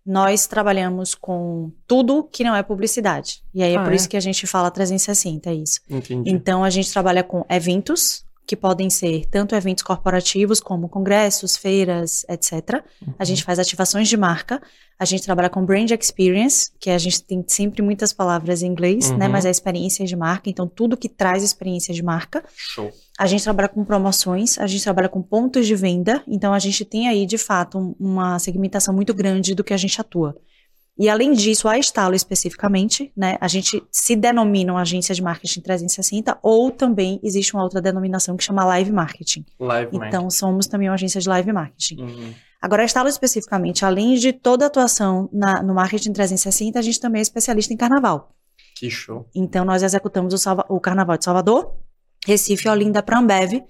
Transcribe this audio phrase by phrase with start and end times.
[0.05, 3.43] Nós trabalhamos com tudo que não é publicidade.
[3.55, 3.97] E aí é ah, é por é?
[3.97, 5.81] isso que a gente fala 360, é isso.
[5.89, 6.29] Entendi.
[6.29, 12.25] Então a gente trabalha com eventos, que podem ser tanto eventos corporativos como congressos, feiras,
[12.31, 12.83] etc.
[13.07, 13.13] Uhum.
[13.19, 14.63] A gente faz ativações de marca,
[14.99, 19.11] a gente trabalha com brand experience, que a gente tem sempre muitas palavras em inglês,
[19.11, 19.19] né, uhum.
[19.19, 22.43] né, mas é experiência de marca, então tudo que traz experiência de marca.
[22.57, 22.91] Show.
[23.19, 26.87] A gente trabalha com promoções, a gente trabalha com pontos de venda, então a gente
[26.87, 30.35] tem aí de fato uma segmentação muito grande do que a gente atua.
[30.99, 35.61] E além disso, a Estalo especificamente, né, a gente se denomina uma agência de marketing
[35.61, 39.47] 360 ou também existe uma outra denominação que chama live marketing.
[39.61, 40.31] Live então, marketing.
[40.31, 42.01] somos também uma agência de live marketing.
[42.01, 42.35] Uhum.
[42.61, 46.99] Agora, a Estalo especificamente, além de toda a atuação na, no marketing 360, a gente
[46.99, 48.35] também é especialista em carnaval.
[48.75, 49.29] Que show.
[49.33, 51.77] Então, nós executamos o, Salva o carnaval de Salvador,
[52.27, 53.63] Recife, Olinda, Prambev,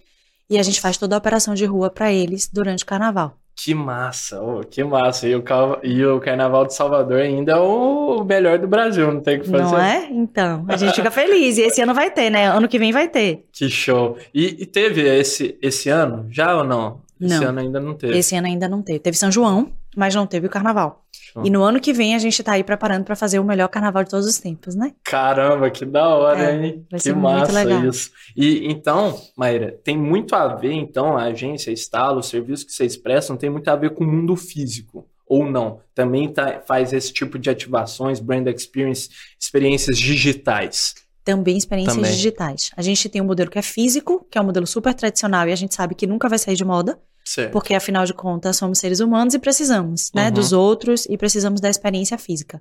[0.49, 3.39] e a gente faz toda a operação de rua para eles durante o carnaval.
[3.61, 5.27] Que massa, oh, que massa.
[5.27, 5.43] E o,
[5.83, 9.51] e o Carnaval de Salvador ainda é o melhor do Brasil, não tem o que
[9.51, 9.65] fazer.
[9.65, 10.09] Não é?
[10.13, 11.59] Então, a gente fica feliz.
[11.59, 12.47] E esse ano vai ter, né?
[12.47, 13.47] Ano que vem vai ter.
[13.53, 14.17] Que show.
[14.33, 17.01] E, e teve esse, esse ano, já ou não?
[17.21, 17.49] Esse não.
[17.49, 18.17] ano ainda não teve.
[18.17, 19.01] Esse ano ainda não teve.
[19.01, 21.05] Teve São João, mas não teve o carnaval.
[21.45, 24.05] E no ano que vem a gente tá aí preparando para fazer o melhor carnaval
[24.05, 24.95] de todos os tempos, né?
[25.05, 26.87] Caramba, que da hora, é, hein?
[26.91, 28.11] Vai que massa isso.
[28.37, 32.97] E então, Maíra, tem muito a ver, então, a agência, estalo, o serviço que vocês
[32.97, 35.07] prestam, tem muito a ver com o mundo físico.
[35.27, 35.81] Ou não?
[35.95, 40.95] Também tá, faz esse tipo de ativações, brand experience, experiências digitais
[41.29, 42.11] também experiências também.
[42.11, 42.71] digitais.
[42.75, 45.53] A gente tem um modelo que é físico, que é um modelo super tradicional e
[45.53, 46.99] a gente sabe que nunca vai sair de moda.
[47.29, 47.53] Certo.
[47.53, 50.33] Porque, afinal de contas, somos seres humanos e precisamos, né, uhum.
[50.33, 52.59] dos outros e precisamos da experiência física.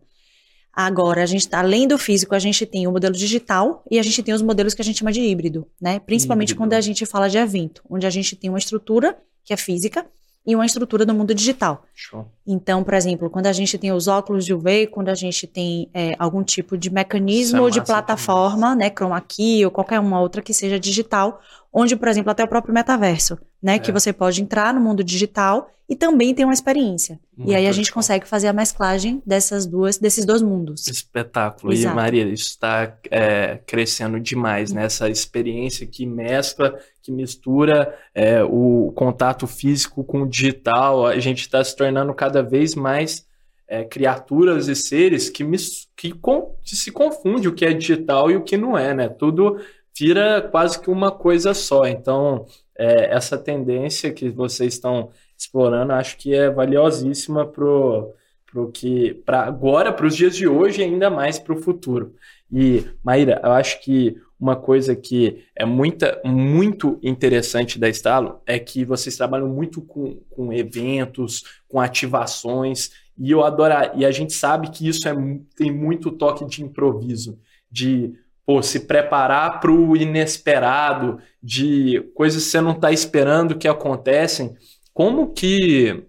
[0.73, 4.21] Agora, a gente, além do físico, a gente tem o modelo digital e a gente
[4.21, 5.99] tem os modelos que a gente chama de híbrido, né?
[5.99, 6.59] Principalmente híbrido.
[6.59, 10.05] quando a gente fala de evento, onde a gente tem uma estrutura que é física
[10.47, 11.83] e uma estrutura do mundo digital.
[11.93, 12.25] Show.
[12.47, 15.89] Então, por exemplo, quando a gente tem os óculos de UV, quando a gente tem
[15.93, 20.41] é, algum tipo de mecanismo é de plataforma, né, chroma key ou qualquer uma outra
[20.41, 21.41] que seja digital,
[21.73, 23.79] onde, por exemplo, até o próprio metaverso, né, é.
[23.79, 27.19] que você pode entrar no mundo digital e também ter uma experiência.
[27.35, 30.85] Muito e aí a gente consegue fazer a mesclagem dessas duas, desses dois mundos.
[30.87, 31.71] Espetáculo.
[31.71, 31.93] Exato.
[31.93, 34.83] E Maria, isso está é, crescendo demais, né?
[34.83, 41.05] Essa experiência que mescla, que mistura é, o contato físico com o digital.
[41.05, 43.25] A gente está se tornando cada vez mais
[43.65, 48.29] é, criaturas e seres que, mis, que, com, que se confunde o que é digital
[48.29, 49.07] e o que não é, né?
[49.07, 49.57] Tudo
[49.97, 51.85] vira quase que uma coisa só.
[51.85, 52.45] Então,
[52.77, 58.13] é, essa tendência que vocês estão explorando, acho que é valiosíssima pro,
[58.51, 62.13] pro que para agora, para os dias de hoje e ainda mais para o futuro.
[62.51, 68.59] E Maíra, eu acho que uma coisa que é muita, muito interessante da Estalo é
[68.59, 74.33] que vocês trabalham muito com, com eventos, com ativações, e eu adoro, e a gente
[74.33, 75.13] sabe que isso é,
[75.55, 77.39] tem muito toque de improviso,
[77.69, 78.13] de
[78.45, 84.55] pô, se preparar para o inesperado, de coisas que você não está esperando que acontecem.
[84.93, 86.05] Como que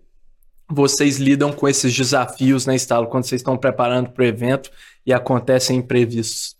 [0.70, 4.70] vocês lidam com esses desafios na Estalo quando vocês estão preparando para o evento
[5.06, 6.57] e acontecem imprevistos?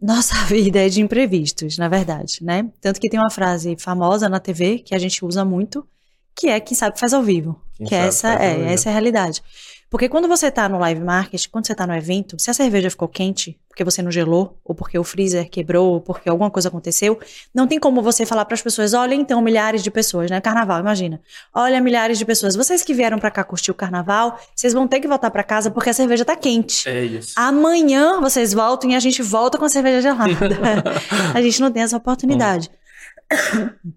[0.00, 2.68] Nossa vida é de imprevistos, na verdade, né?
[2.80, 5.86] Tanto que tem uma frase famosa na TV que a gente usa muito,
[6.34, 7.60] que é quem sabe faz ao vivo.
[7.76, 9.42] Quem que essa é, essa é a realidade.
[9.90, 12.88] Porque quando você está no live market, quando você está no evento, se a cerveja
[12.88, 16.68] ficou quente, porque você não gelou, ou porque o freezer quebrou, ou porque alguma coisa
[16.68, 17.18] aconteceu,
[17.54, 20.38] não tem como você falar para as pessoas: olha, então, milhares de pessoas, né?
[20.40, 21.20] Carnaval, imagina.
[21.54, 22.54] Olha, milhares de pessoas.
[22.54, 25.70] Vocês que vieram para cá curtir o carnaval, vocês vão ter que voltar para casa
[25.70, 26.86] porque a cerveja tá quente.
[26.88, 27.32] É isso.
[27.36, 30.34] Amanhã vocês voltam e a gente volta com a cerveja gelada.
[31.34, 32.70] a gente não tem essa oportunidade.
[33.54, 33.92] Hum.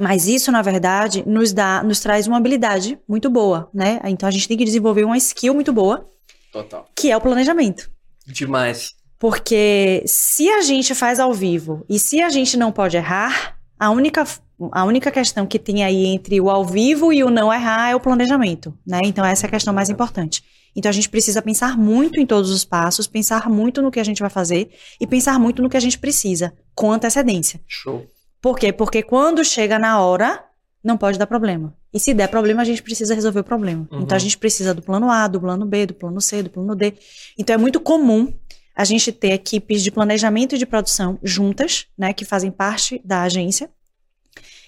[0.00, 4.00] Mas isso, na verdade, nos dá, nos traz uma habilidade muito boa, né?
[4.04, 6.08] Então a gente tem que desenvolver uma skill muito boa.
[6.52, 6.86] Total.
[6.96, 7.90] Que é o planejamento.
[8.28, 8.90] Demais.
[9.18, 13.90] Porque se a gente faz ao vivo e se a gente não pode errar, a
[13.90, 14.24] única,
[14.72, 17.96] a única questão que tem aí entre o ao vivo e o não errar é
[17.96, 19.00] o planejamento, né?
[19.04, 20.42] Então essa é a questão mais importante.
[20.76, 24.04] Então a gente precisa pensar muito em todos os passos, pensar muito no que a
[24.04, 24.70] gente vai fazer
[25.00, 27.60] e pensar muito no que a gente precisa, com antecedência.
[27.66, 28.06] Show.
[28.40, 28.72] Por quê?
[28.72, 30.44] Porque quando chega na hora,
[30.84, 31.76] não pode dar problema.
[31.92, 33.88] E se der problema, a gente precisa resolver o problema.
[33.90, 34.00] Uhum.
[34.02, 36.74] Então a gente precisa do plano A, do plano B, do plano C, do plano
[36.74, 36.92] D.
[37.38, 38.32] Então é muito comum
[38.78, 43.22] a gente ter equipes de planejamento e de produção juntas, né, que fazem parte da
[43.22, 43.68] agência.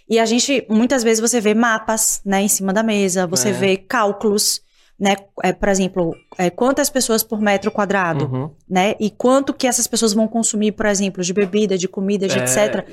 [0.08, 3.52] E a gente, muitas vezes você vê mapas, né, em cima da mesa, você é.
[3.52, 4.60] vê cálculos,
[4.98, 5.14] né,
[5.44, 8.50] é, por exemplo, é, quantas pessoas por metro quadrado, uhum.
[8.68, 12.36] né, e quanto que essas pessoas vão consumir, por exemplo, de bebida, de comida, de
[12.36, 12.42] é.
[12.42, 12.84] etc.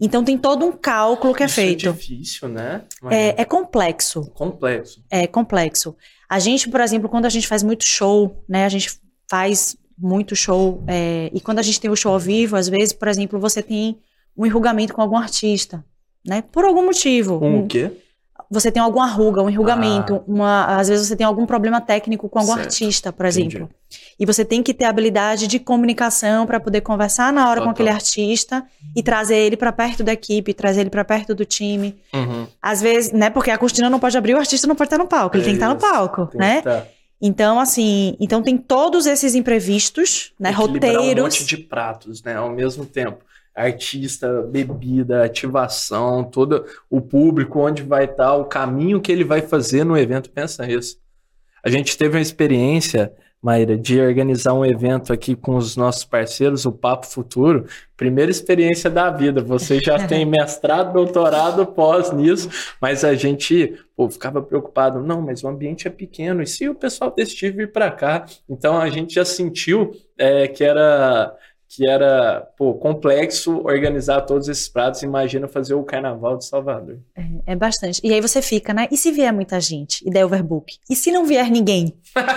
[0.00, 1.88] Então tem todo um cálculo que é Isso é feito.
[1.88, 2.82] É difícil, né?
[3.10, 4.30] É, é, complexo.
[4.34, 5.02] Complexo.
[5.10, 5.96] É complexo.
[6.28, 8.64] A gente, por exemplo, quando a gente faz muito show, né?
[8.64, 10.82] A gente faz muito show.
[10.86, 13.62] É, e quando a gente tem o show ao vivo, às vezes, por exemplo, você
[13.62, 13.98] tem
[14.36, 15.84] um enrugamento com algum artista,
[16.26, 16.42] né?
[16.42, 17.42] Por algum motivo.
[17.42, 17.90] Um o quê?
[18.50, 20.22] Você tem alguma ruga, um enrugamento, ah.
[20.26, 22.66] uma, às vezes você tem algum problema técnico com algum certo.
[22.66, 23.62] artista, por exemplo.
[23.62, 23.70] Entendi.
[24.18, 27.64] E você tem que ter habilidade de comunicação para poder conversar na hora Total.
[27.64, 28.64] com aquele artista
[28.94, 31.96] e trazer ele para perto da equipe, trazer ele para perto do time.
[32.14, 32.46] Uhum.
[32.60, 35.06] Às vezes, né, porque a cortina não pode abrir, o artista não pode estar no
[35.06, 36.62] palco, ele é tem que estar no palco, tem né?
[37.20, 41.18] Então, assim, então tem todos esses imprevistos, né, roteiros.
[41.18, 43.25] um monte de pratos, né, ao mesmo tempo
[43.56, 49.82] artista, bebida, ativação, todo o público, onde vai estar, o caminho que ele vai fazer
[49.82, 50.30] no evento.
[50.30, 50.98] Pensa nisso.
[51.64, 53.12] A gente teve uma experiência,
[53.42, 57.64] Maíra, de organizar um evento aqui com os nossos parceiros, o Papo Futuro.
[57.96, 59.42] Primeira experiência da vida.
[59.42, 62.50] Você já tem mestrado, doutorado, pós nisso,
[62.80, 65.02] mas a gente pô, ficava preocupado.
[65.02, 66.42] Não, mas o ambiente é pequeno.
[66.42, 68.26] E se o pessoal decidir vir para cá?
[68.48, 71.34] Então a gente já sentiu é, que era
[71.68, 75.02] que era pô, complexo organizar todos esses pratos.
[75.02, 76.98] Imagina fazer o Carnaval de Salvador.
[77.16, 78.00] É, é, bastante.
[78.04, 78.88] E aí você fica, né?
[78.90, 80.78] E se vier muita gente e der overbook?
[80.88, 81.92] E se não vier ninguém?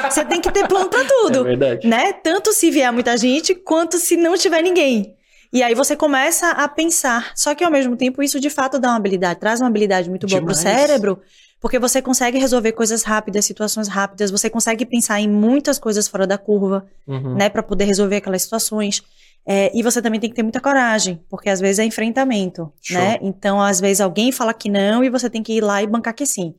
[0.10, 1.42] Você tem que ter plano pra tudo.
[1.42, 1.88] É verdade.
[1.88, 2.14] Né?
[2.14, 5.16] Tanto se vier muita gente, quanto se não tiver ninguém.
[5.52, 7.32] E aí você começa a pensar.
[7.36, 10.28] Só que ao mesmo tempo, isso de fato dá uma habilidade, traz uma habilidade muito
[10.28, 10.62] boa Demais.
[10.62, 11.22] pro cérebro.
[11.60, 16.26] Porque você consegue resolver coisas rápidas, situações rápidas, você consegue pensar em muitas coisas fora
[16.26, 17.36] da curva, uhum.
[17.36, 19.04] né, para poder resolver aquelas situações.
[19.46, 22.98] É, e você também tem que ter muita coragem, porque às vezes é enfrentamento, Show.
[22.98, 23.18] né?
[23.22, 26.14] Então, às vezes alguém fala que não e você tem que ir lá e bancar
[26.14, 26.54] que sim.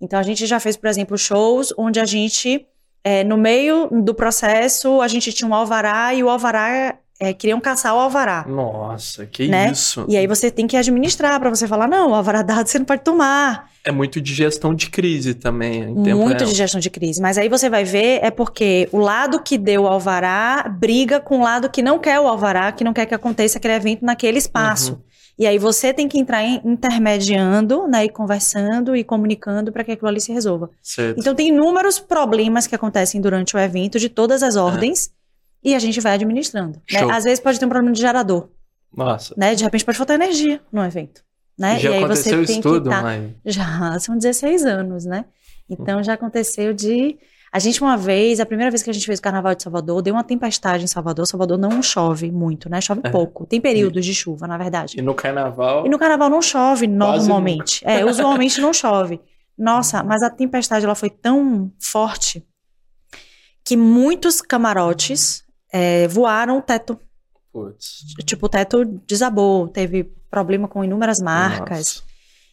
[0.00, 2.64] Então, a gente já fez, por exemplo, shows onde a gente,
[3.02, 7.60] é, no meio do processo, a gente tinha um alvará e o alvará é, queriam
[7.60, 8.44] caçar o alvará.
[8.46, 9.72] Nossa, que né?
[9.72, 10.06] isso.
[10.08, 12.86] E aí você tem que administrar para você falar, não, o alvará dado você não
[12.86, 13.68] pode tomar.
[13.84, 15.86] É muito de gestão de crise também.
[15.86, 17.20] muito de gestão de crise.
[17.20, 21.38] Mas aí você vai ver, é porque o lado que deu o alvará briga com
[21.38, 24.38] o lado que não quer o alvará, que não quer que aconteça aquele evento naquele
[24.38, 24.92] espaço.
[24.92, 25.08] Uhum.
[25.38, 30.08] E aí você tem que entrar intermediando, né, e conversando e comunicando para que aquilo
[30.08, 30.68] ali se resolva.
[30.82, 31.18] Certo.
[31.18, 35.06] Então tem inúmeros problemas que acontecem durante o evento de todas as ordens.
[35.06, 35.17] É
[35.62, 36.80] e a gente vai administrando.
[36.90, 37.00] Né?
[37.10, 38.48] Às vezes pode ter um problema de gerador.
[38.94, 39.34] Nossa.
[39.36, 39.54] Né?
[39.54, 41.22] De repente pode faltar energia no evento.
[41.58, 41.78] Né?
[41.78, 43.02] Já e aí aconteceu você isso tudo, tá...
[43.02, 43.36] mãe?
[43.44, 45.24] Já, são 16 anos, né?
[45.68, 47.18] Então já aconteceu de.
[47.50, 50.02] A gente, uma vez, a primeira vez que a gente fez o Carnaval de Salvador,
[50.02, 51.26] deu uma tempestade em Salvador.
[51.26, 52.78] Salvador não chove muito, né?
[52.80, 53.10] Chove é.
[53.10, 53.46] pouco.
[53.46, 54.98] Tem períodos de chuva, na verdade.
[54.98, 55.86] E no Carnaval.
[55.86, 57.82] E no Carnaval não chove normalmente.
[57.86, 59.20] É, usualmente não chove.
[59.56, 62.46] Nossa, mas a tempestade ela foi tão forte
[63.64, 66.98] que muitos camarotes é, voaram o teto.
[67.52, 68.14] Puts.
[68.24, 71.78] Tipo, o teto desabou, teve problema com inúmeras marcas.
[71.78, 72.08] Nossa.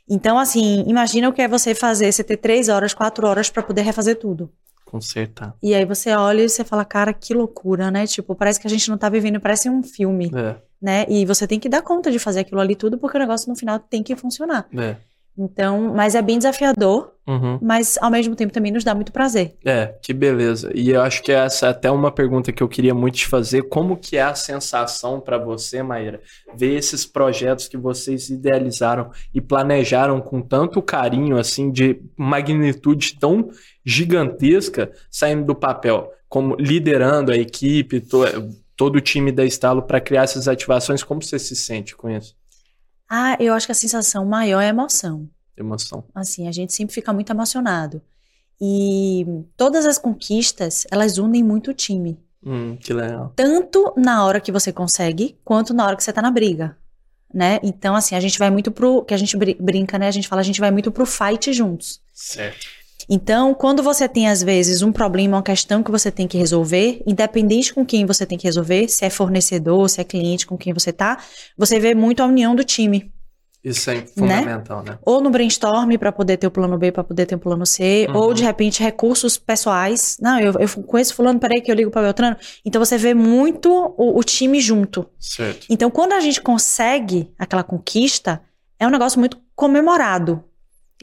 [0.08, 3.64] Então, assim, imagina o que é você fazer, você ter três horas, quatro horas para
[3.64, 4.52] poder refazer tudo.
[4.86, 5.56] Consertar.
[5.62, 8.06] E aí você olha e você fala, cara, que loucura, né?
[8.06, 10.32] Tipo, parece que a gente não tá vivendo, parece um filme.
[10.34, 10.56] É.
[10.80, 11.06] Né?
[11.10, 13.56] E você tem que dar conta de fazer aquilo ali tudo, porque o negócio no
[13.56, 14.68] final tem que funcionar.
[14.78, 14.96] É.
[15.38, 17.58] Então, mas é bem desafiador, Uhum.
[17.62, 19.56] mas ao mesmo tempo também nos dá muito prazer.
[19.66, 20.70] É, que beleza.
[20.76, 23.64] E eu acho que essa é até uma pergunta que eu queria muito te fazer.
[23.64, 26.22] Como que é a sensação para você, Maíra,
[26.56, 33.50] ver esses projetos que vocês idealizaram e planejaram com tanto carinho, assim, de magnitude tão
[33.84, 38.26] gigantesca, saindo do papel, como liderando a equipe, to-
[38.76, 41.04] todo o time da Estalo para criar essas ativações?
[41.04, 42.36] Como você se sente com isso?
[43.10, 45.30] Ah, eu acho que a sensação maior é a emoção.
[45.58, 46.04] Emoção.
[46.14, 48.02] Assim, a gente sempre fica muito emocionado.
[48.60, 49.26] E
[49.58, 52.20] todas as conquistas, elas unem muito o time.
[52.46, 53.34] Hum, que legal.
[53.36, 56.78] Tanto na hora que você consegue, quanto na hora que você tá na briga.
[57.34, 57.60] Né?
[57.64, 59.04] Então, assim, a gente vai muito pro.
[59.04, 60.08] Que a gente bri- brinca, né?
[60.08, 62.02] A gente fala, a gente vai muito pro fight juntos.
[62.14, 62.66] Certo.
[63.10, 67.02] Então, quando você tem, às vezes, um problema, uma questão que você tem que resolver,
[67.06, 70.74] independente com quem você tem que resolver, se é fornecedor, se é cliente com quem
[70.74, 71.18] você tá,
[71.58, 73.12] você vê muito a união do time.
[73.64, 75.00] Isso é fundamental, né?
[75.04, 78.06] Ou no brainstorm para poder ter o plano B, para poder ter o plano C,
[78.10, 78.16] Uhum.
[78.16, 80.18] ou de repente recursos pessoais.
[80.22, 82.38] Não, eu, eu conheço fulano, peraí que eu ligo para Beltrano.
[82.64, 85.10] Então você vê muito o, o time junto.
[85.20, 85.66] Certo.
[85.68, 88.40] Então quando a gente consegue aquela conquista,
[88.80, 90.44] é um negócio muito comemorado.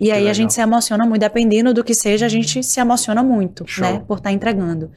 [0.00, 0.30] E aí legal.
[0.30, 3.84] a gente se emociona muito, dependendo do que seja, a gente se emociona muito, Show.
[3.84, 4.02] né?
[4.06, 4.90] Por estar entregando.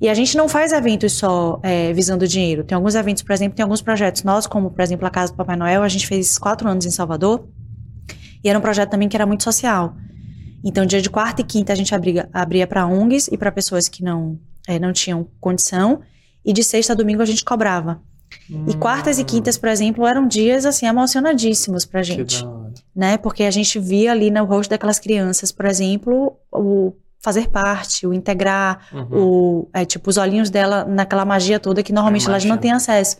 [0.00, 2.64] E a gente não faz eventos só é, visando dinheiro.
[2.64, 5.36] Tem alguns eventos, por exemplo, tem alguns projetos nossos, como por exemplo a Casa do
[5.36, 7.46] Papai Noel, a gente fez quatro anos em Salvador.
[8.42, 9.94] E era um projeto também que era muito social.
[10.64, 13.88] Então, dia de quarta e quinta a gente abria, abria para ONGs e para pessoas
[13.88, 16.00] que não, é, não tinham condição.
[16.44, 18.00] E de sexta a domingo a gente cobrava.
[18.68, 22.59] E quartas e quintas, por exemplo, eram dias assim emocionadíssimos pra Que gente, hora.
[22.94, 23.16] Né?
[23.18, 28.14] Porque a gente via ali no rosto daquelas crianças, por exemplo, o fazer parte, o
[28.14, 29.08] integrar, Uhum.
[29.12, 33.18] o é, tipo os olhinhos dela naquela magia toda que normalmente elas não têm acesso.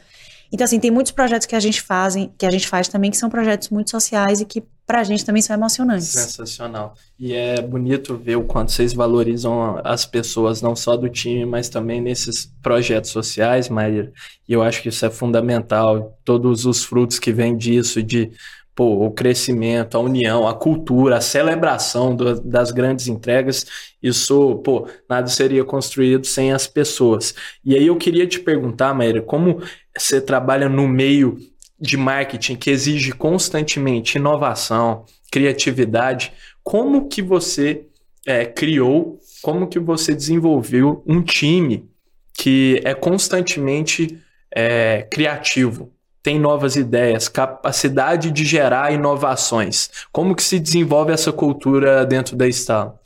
[0.52, 3.16] Então assim, tem muitos projetos que a gente fazem, que a gente faz também que
[3.16, 6.08] são projetos muito sociais e que pra gente também são emocionantes.
[6.08, 6.94] Sensacional.
[7.16, 11.68] E é bonito ver o quanto vocês valorizam as pessoas, não só do time, mas
[11.68, 14.10] também nesses projetos sociais, Maíra.
[14.48, 16.18] E eu acho que isso é fundamental.
[16.24, 18.32] Todos os frutos que vêm disso, de
[18.80, 23.66] pô, o crescimento, a união, a cultura, a celebração do- das grandes entregas,
[24.02, 27.34] isso, pô, nada seria construído sem as pessoas.
[27.62, 29.60] E aí eu queria te perguntar, Maíra, como
[29.94, 31.36] você trabalha no meio
[31.78, 36.32] de marketing que exige constantemente inovação, criatividade,
[36.64, 37.84] como que você
[38.26, 41.86] é, criou, como que você desenvolveu um time
[42.32, 44.18] que é constantemente
[44.56, 49.90] é, criativo, tem novas ideias, capacidade de gerar inovações.
[50.12, 52.98] Como que se desenvolve essa cultura dentro da Estalo?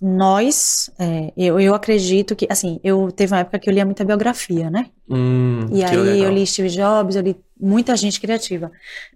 [0.00, 4.02] Nós, é, eu, eu acredito que, assim, eu teve uma época que eu lia muita
[4.04, 4.86] biografia, né?
[5.08, 6.28] Hum, E aí legal.
[6.28, 8.70] eu li Steve Jobs, eu li muita gente criativa.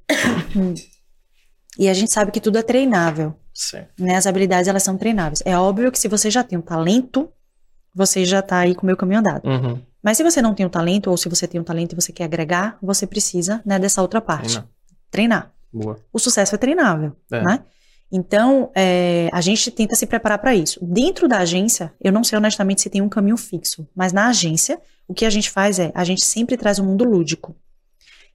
[1.78, 3.88] e a gente sabe que tudo é treinável, Certo.
[3.98, 4.16] né?
[4.16, 5.42] As habilidades, elas são treináveis.
[5.46, 7.30] É óbvio que se você já tem um talento,
[7.94, 9.48] você já tá aí com o meu caminho andado.
[9.48, 9.80] Uhum.
[10.04, 12.12] Mas se você não tem um talento, ou se você tem um talento e você
[12.12, 14.50] quer agregar, você precisa, né, dessa outra parte.
[14.50, 14.68] Treinar.
[15.10, 15.52] Treinar.
[15.72, 15.98] Boa.
[16.12, 17.42] O sucesso é treinável, É.
[17.42, 17.60] né?
[18.12, 20.78] Então, é, a gente tenta se preparar para isso.
[20.84, 24.78] Dentro da agência, eu não sei honestamente se tem um caminho fixo, mas na agência,
[25.08, 27.56] o que a gente faz é, a gente sempre traz um mundo lúdico.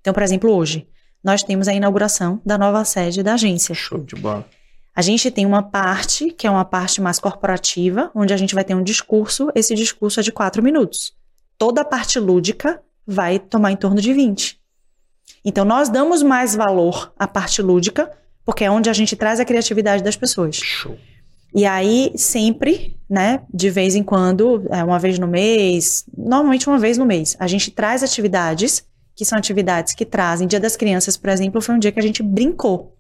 [0.02, 0.88] Então, por exemplo, hoje,
[1.24, 3.76] nós temos a inauguração da nova sede da agência.
[3.76, 4.46] Show de bola.
[4.96, 8.64] A gente tem uma parte, que é uma parte mais corporativa, onde a gente vai
[8.64, 11.14] ter um discurso, esse discurso é de quatro minutos.
[11.60, 14.58] Toda a parte lúdica vai tomar em torno de 20.
[15.44, 18.10] Então, nós damos mais valor à parte lúdica,
[18.46, 20.56] porque é onde a gente traz a criatividade das pessoas.
[20.56, 20.98] Show.
[21.54, 26.80] E aí, sempre, né, de vez em quando, é, uma vez no mês, normalmente uma
[26.80, 30.48] vez no mês, a gente traz atividades, que são atividades que trazem.
[30.48, 32.96] Dia das Crianças, por exemplo, foi um dia que a gente brincou.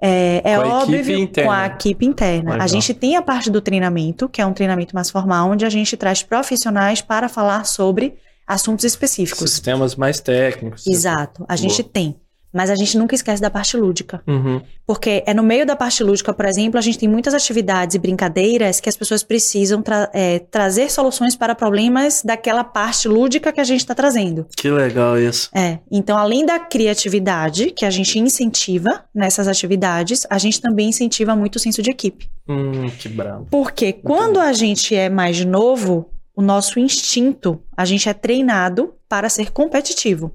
[0.00, 2.52] É, é Com óbvio, com a equipe interna.
[2.52, 2.64] Legal.
[2.64, 5.70] A gente tem a parte do treinamento, que é um treinamento mais formal, onde a
[5.70, 8.14] gente traz profissionais para falar sobre
[8.46, 9.50] assuntos específicos.
[9.50, 10.86] Sistemas mais técnicos.
[10.86, 12.16] Exato, a gente tem.
[12.52, 14.22] Mas a gente nunca esquece da parte lúdica.
[14.26, 14.60] Uhum.
[14.86, 17.98] Porque é no meio da parte lúdica, por exemplo, a gente tem muitas atividades e
[17.98, 23.60] brincadeiras que as pessoas precisam tra- é, trazer soluções para problemas daquela parte lúdica que
[23.60, 24.46] a gente está trazendo.
[24.56, 25.48] Que legal isso.
[25.54, 31.36] É, então além da criatividade que a gente incentiva nessas atividades, a gente também incentiva
[31.36, 32.28] muito o senso de equipe.
[32.48, 33.46] Hum, que brabo.
[33.50, 39.28] Porque quando a gente é mais novo, o nosso instinto, a gente é treinado para
[39.28, 40.32] ser competitivo.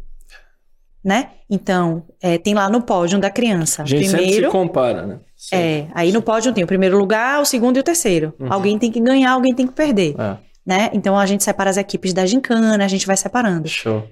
[1.05, 1.29] Né?
[1.47, 3.83] Então, é, tem lá no pódio da criança.
[3.83, 5.19] A gente sempre Primeiro, se compara, né?
[5.37, 5.65] Sempre.
[5.67, 8.33] é, aí no pódio tem o primeiro lugar, o segundo e o terceiro.
[8.39, 8.51] Uhum.
[8.51, 10.89] Alguém tem que ganhar, alguém tem que perder, É, né?
[10.93, 13.67] Então a gente separa as equipes da gincana, a gente vai separando.
[13.67, 14.03] show.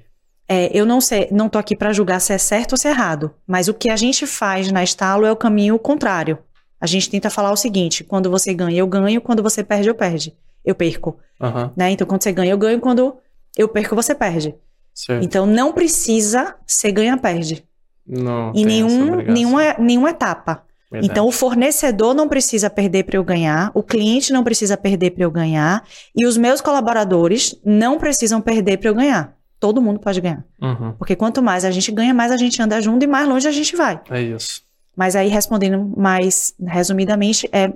[0.47, 2.91] é, eu não sei, não tô aqui para julgar se é certo ou se é
[2.91, 6.37] errado, mas o que a gente faz na Estalo é o caminho contrário.
[6.79, 9.95] A gente tenta falar o seguinte: quando você ganha, eu ganho, quando você perde, eu
[9.95, 10.35] perde.
[10.63, 11.17] Eu perco.
[11.41, 11.71] Uhum.
[11.75, 11.91] Né?
[11.91, 13.15] Então, quando você ganha, eu ganho, quando
[13.57, 14.53] eu perco, você perde.
[14.93, 15.23] Certo.
[15.23, 17.65] Então, não precisa ser ganha-perde.
[18.05, 20.63] Não Em nenhum, nenhuma, nenhuma etapa.
[20.91, 21.11] Verdade.
[21.11, 25.23] Então, o fornecedor não precisa perder para eu ganhar, o cliente não precisa perder para
[25.23, 25.83] eu ganhar,
[26.15, 29.35] e os meus colaboradores não precisam perder para eu ganhar.
[29.59, 30.45] Todo mundo pode ganhar.
[30.61, 30.93] Uhum.
[30.93, 33.51] Porque quanto mais a gente ganha, mais a gente anda junto e mais longe a
[33.51, 33.99] gente vai.
[34.11, 34.61] É isso.
[34.95, 37.73] Mas aí, respondendo mais resumidamente, é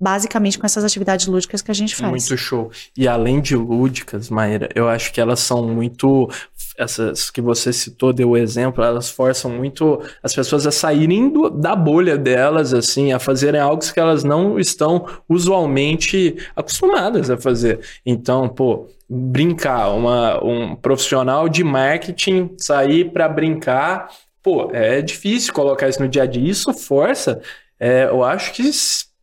[0.00, 2.10] basicamente com essas atividades lúdicas que a gente faz.
[2.10, 2.70] Muito show.
[2.96, 6.30] E além de lúdicas, Maíra, eu acho que elas são muito.
[6.78, 11.50] Essas que você citou, deu o exemplo, elas forçam muito as pessoas a saírem do-
[11.50, 17.80] da bolha delas, assim, a fazerem algo que elas não estão usualmente acostumadas a fazer.
[18.06, 24.08] Então, pô, brincar, uma, um profissional de marketing sair para brincar,
[24.42, 26.48] pô, é difícil colocar isso no dia a dia.
[26.48, 27.42] Isso força,
[27.78, 28.62] é, eu acho que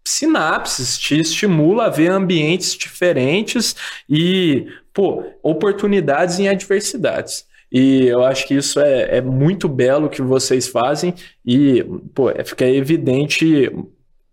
[0.09, 3.75] sinapses, te estimula a ver ambientes diferentes
[4.09, 7.45] e, pô, oportunidades em adversidades.
[7.71, 11.13] E eu acho que isso é, é muito belo que vocês fazem
[11.45, 11.83] e,
[12.15, 13.69] pô, é- fica evidente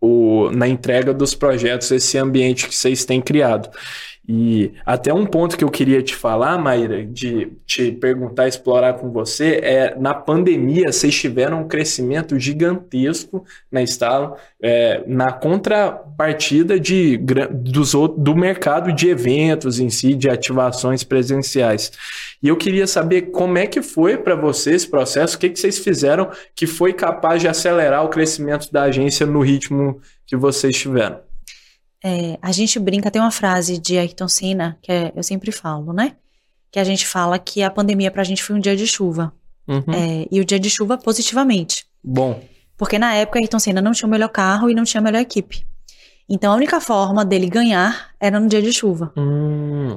[0.00, 3.70] o, na entrega dos projetos esse ambiente que vocês têm criado.
[4.26, 9.10] E até um ponto que eu queria te falar, Maíra, de te perguntar, explorar com
[9.10, 17.18] você, é na pandemia vocês tiveram um crescimento gigantesco na Estalo, é, na contrapartida de,
[17.52, 21.92] dos, do mercado de eventos em si, de ativações presenciais.
[22.42, 25.60] E eu queria saber como é que foi para você esse processo, o que, que
[25.60, 30.74] vocês fizeram que foi capaz de acelerar o crescimento da agência no ritmo que vocês
[30.74, 31.33] tiveram.
[32.06, 35.92] É, a gente brinca, tem uma frase de Ayrton Senna, que é- eu sempre falo,
[35.94, 36.16] né?
[36.70, 39.32] Que a gente fala que a pandemia pra gente foi um dia de chuva.
[39.66, 39.82] Uhum.
[39.94, 41.86] É, e o dia de chuva positivamente.
[42.02, 42.42] Bom,
[42.76, 45.20] Porque na época Ayrton Senna não tinha o melhor carro e não tinha a melhor
[45.20, 45.64] equipe.
[46.28, 49.12] Então a única forma dele ganhar era no dia de chuva.
[49.16, 49.96] hum,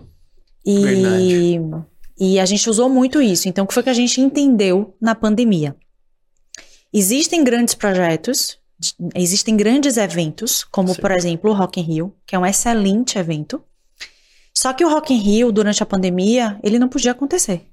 [0.65, 1.85] E, Verdade.
[2.19, 3.49] e a gente usou muito isso.
[3.49, 5.75] Então, o que foi que a gente entendeu na pandemia?
[6.93, 8.56] Existem grandes projetos,
[9.15, 11.01] existem grandes eventos, como, Sim.
[11.01, 13.61] por exemplo, o Rock in Rio, que é um excelente evento.
[14.53, 17.65] Só que o Rock in Rio, durante a pandemia, ele não podia acontecer.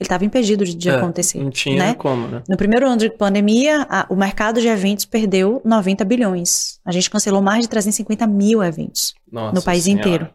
[0.00, 1.38] Ele estava impedido de, de é, acontecer.
[1.42, 1.94] não tinha né?
[1.94, 2.42] como, né?
[2.48, 6.78] No primeiro ano de pandemia, a- o mercado de eventos perdeu 90 bilhões.
[6.84, 10.00] A gente cancelou mais de 350 mil eventos Nossa no país Senhora.
[10.08, 10.30] inteiro.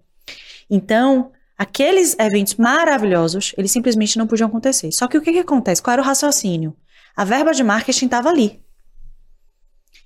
[0.70, 4.92] Então, aqueles eventos maravilhosos, eles simplesmente não podiam acontecer.
[4.92, 5.82] Só que o que, que acontece?
[5.82, 6.76] Qual era o raciocínio?
[7.16, 8.60] A verba de marketing estava ali.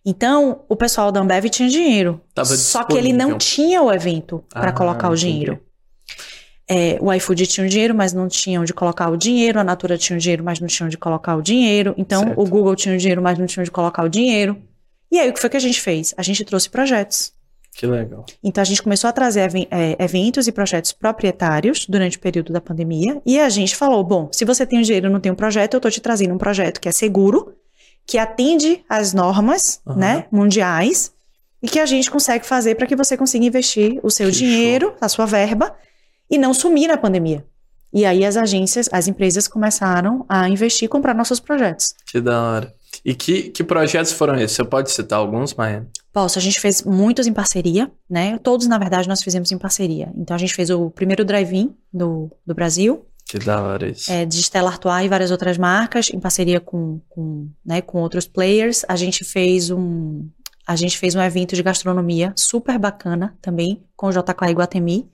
[0.10, 2.22] Então, o pessoal da Ambev tinha dinheiro.
[2.34, 5.60] Tava só que ele não tinha o evento para Ah, colocar o dinheiro.
[6.70, 9.60] É, o iFood tinha o dinheiro, mas não tinha onde colocar o dinheiro.
[9.60, 11.93] A Natura tinha o dinheiro, mas não tinha onde colocar o dinheiro.
[11.98, 12.39] Então, Certo.
[12.41, 14.58] o Google tinha o dinheiro, mas não tinha onde colocar o dinheiro.
[15.12, 16.13] E aí, o que foi que a gente fez?
[16.17, 17.34] A gente trouxe projetos.
[17.76, 18.26] Que legal.
[18.41, 22.60] Então a gente começou a trazer eh, eventos e projetos proprietários durante o período da
[22.60, 25.36] pandemia e a gente falou: bom, se você tem um dinheiro e não tem um
[25.36, 27.54] projeto, eu estou te trazendo um projeto que é seguro,
[28.08, 30.00] que atende às normas Aham.
[30.00, 31.12] né, mundiais
[31.62, 34.96] e que a gente consegue fazer para que você consiga investir o seu Que dinheiro,
[35.02, 35.76] a sua verba
[36.32, 37.46] e não sumir na pandemia.
[37.93, 41.93] E aí as agências, as empresas começaram a investir e comprar nossos projetos.
[42.10, 42.74] Que da hora.
[43.04, 44.56] E que, que projetos foram esses?
[44.56, 45.88] Você pode citar alguns, Maia?
[46.12, 48.38] Posso, a gente fez muitos em parceria, né?
[48.39, 50.12] Todos, na verdade, nós fizemos em parceria.
[50.15, 54.11] Então, a gente fez o primeiro drive-in do, do Brasil, Que da hora isso.
[54.11, 58.25] é, de Stella Artois e várias outras marcas, em parceria com, com, né, com outros
[58.27, 58.85] players.
[58.87, 60.27] A gente fez um.
[60.65, 65.07] A gente fez um evento de gastronomia super bacana também, com o JK Iguatemi,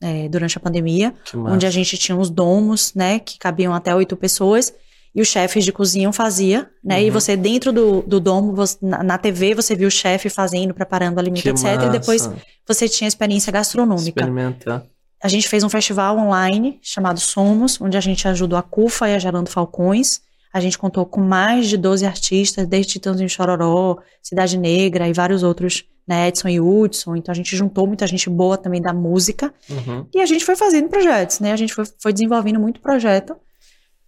[0.00, 1.54] é, durante a pandemia, massa.
[1.54, 4.72] onde a gente tinha os domos, né, que cabiam até oito pessoas,
[5.14, 7.12] e os chefes de cozinha fazia, né, e Uhum.
[7.14, 11.16] você dentro do, do domo, você- na, na TV, você viu o chefe fazendo, preparando
[11.16, 12.42] o alimento, Que etc, e depois massa.
[12.68, 14.20] você tinha experiência gastronômica.
[14.20, 14.84] Experimentar.
[15.22, 19.14] A gente fez um festival online chamado Somos, onde a gente ajudou a CUFA e
[19.14, 20.20] a Gerando Falcões.
[20.52, 25.12] A gente contou com mais de 12 artistas, desde Titãs em Chororó, Cidade Negra e
[25.12, 27.14] vários outros, né, Edson e Hudson.
[27.16, 29.52] Então a gente juntou muita gente boa também da música.
[29.68, 30.06] Uhum.
[30.14, 31.52] E a gente foi fazendo projetos, né?
[31.52, 33.36] A gente foi, foi desenvolvendo muito projeto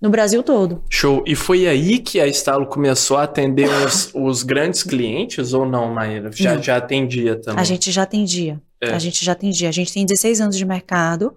[0.01, 0.83] no Brasil todo.
[0.91, 1.23] Show.
[1.25, 5.95] E foi aí que a Estalo começou a atender os, os grandes clientes ou não,
[5.95, 6.31] Maíra?
[6.33, 6.63] Já, Não.
[6.63, 7.61] já atendia também.
[7.61, 8.61] A gente já atendia.
[8.83, 8.93] É.
[8.93, 9.69] A gente já atendia.
[9.69, 11.37] A gente tem 16 anos de mercado.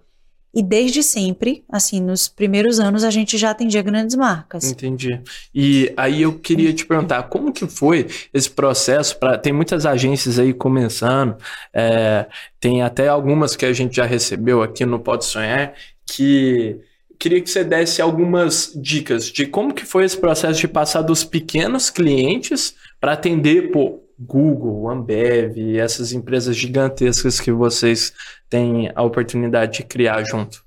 [0.58, 4.72] E desde sempre, assim, nos primeiros anos, a gente já atendia grandes marcas.
[4.72, 5.22] Entendi.
[5.54, 9.18] E aí eu queria te perguntar, como que foi esse processo?
[9.44, 11.36] Tem muitas agências aí começando,
[11.74, 12.26] é,
[12.58, 15.74] tem até algumas que a gente já recebeu aqui no Pode Sonhar,
[16.06, 16.80] que
[17.20, 21.26] queria que você desse algumas dicas de como que foi esse processo de passar dos
[21.26, 28.14] pequenos clientes para atender, pô, Google, Ambev, essas empresas gigantescas que vocês
[28.50, 30.64] têm a oportunidade de criar junto.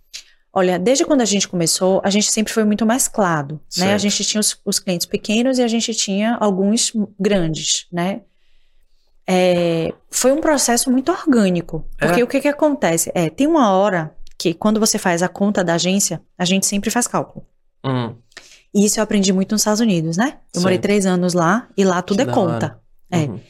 [0.52, 3.94] Olha, desde quando a gente começou, a gente sempre foi muito mais claro, né?
[3.94, 8.22] A gente tinha os, os, clientes pequenos e a gente tinha alguns grandes, né?
[9.26, 12.24] É, foi um processo muito orgânico, porque é.
[12.24, 13.12] o que que acontece?
[13.14, 16.90] É, tem uma hora que quando você faz a conta da agência, a gente sempre
[16.90, 17.46] faz cálculo.
[17.84, 18.14] Hum.
[18.74, 20.38] E isso eu aprendi muito nos Estados Unidos, né?
[20.54, 20.62] Eu Sim.
[20.62, 22.80] morei três anos lá e lá tudo que é conta.
[23.10, 23.20] É.
[23.20, 23.40] Uhum.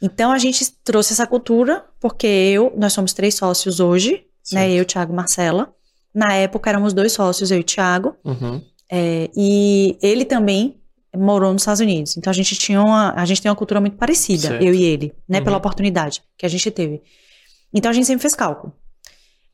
[0.00, 4.54] Então a gente trouxe essa cultura porque eu, nós somos três sócios hoje, Sim.
[4.54, 4.70] né?
[4.72, 5.72] Eu, Thiago, Marcela.
[6.14, 8.16] Na época éramos dois sócios, eu e o Thiago.
[8.24, 8.62] Uhum.
[8.90, 10.80] É, e ele também
[11.14, 12.16] morou nos Estados Unidos.
[12.16, 14.62] Então a gente tinha uma, a gente tem uma cultura muito parecida, certo.
[14.64, 15.38] eu e ele, né?
[15.38, 15.44] Uhum.
[15.44, 17.02] Pela oportunidade que a gente teve.
[17.72, 18.72] Então a gente sempre fez cálculo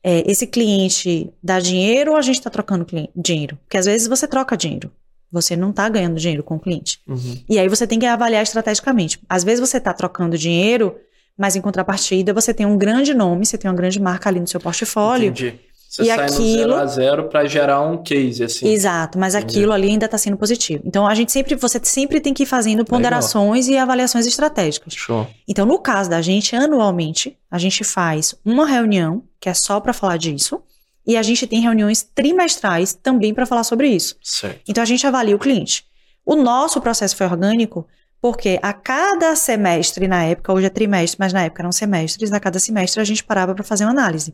[0.07, 3.57] é, esse cliente dá dinheiro ou a gente está trocando dinheiro?
[3.63, 4.91] Porque às vezes você troca dinheiro.
[5.35, 6.99] Você não está ganhando dinheiro com o cliente.
[7.05, 7.37] Uhum.
[7.49, 9.19] E aí você tem que avaliar estrategicamente.
[9.29, 10.95] Às vezes você está trocando dinheiro,
[11.37, 14.47] mas em contrapartida você tem um grande nome, você tem uma grande marca ali no
[14.47, 15.27] seu portfólio.
[15.27, 15.59] Entendi.
[15.89, 16.37] Você e sai aquilo...
[16.37, 18.67] no zero a zero para gerar um case, assim.
[18.67, 19.57] Exato, mas Entendi.
[19.57, 20.83] aquilo ali ainda está sendo positivo.
[20.85, 23.79] Então a gente sempre, você sempre tem que ir fazendo ponderações Legal.
[23.79, 24.93] e avaliações estratégicas.
[24.93, 25.27] Show.
[25.47, 29.93] Então, no caso da gente, anualmente, a gente faz uma reunião, que é só para
[29.93, 30.61] falar disso,
[31.05, 34.17] e a gente tem reuniões trimestrais também para falar sobre isso.
[34.21, 34.61] Certo.
[34.67, 35.85] Então a gente avalia o cliente.
[36.25, 37.87] O nosso processo foi orgânico
[38.19, 42.39] porque a cada semestre, na época, hoje é trimestre, mas na época eram semestres, a
[42.39, 44.33] cada semestre a gente parava para fazer uma análise.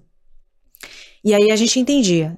[1.24, 2.38] E aí a gente entendia.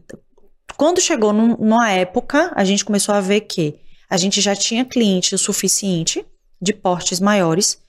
[0.75, 4.83] Quando chegou num, numa época, a gente começou a ver que a gente já tinha
[4.83, 6.25] cliente o suficiente
[6.59, 7.79] de portes maiores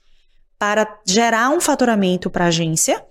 [0.59, 3.03] para gerar um faturamento para a agência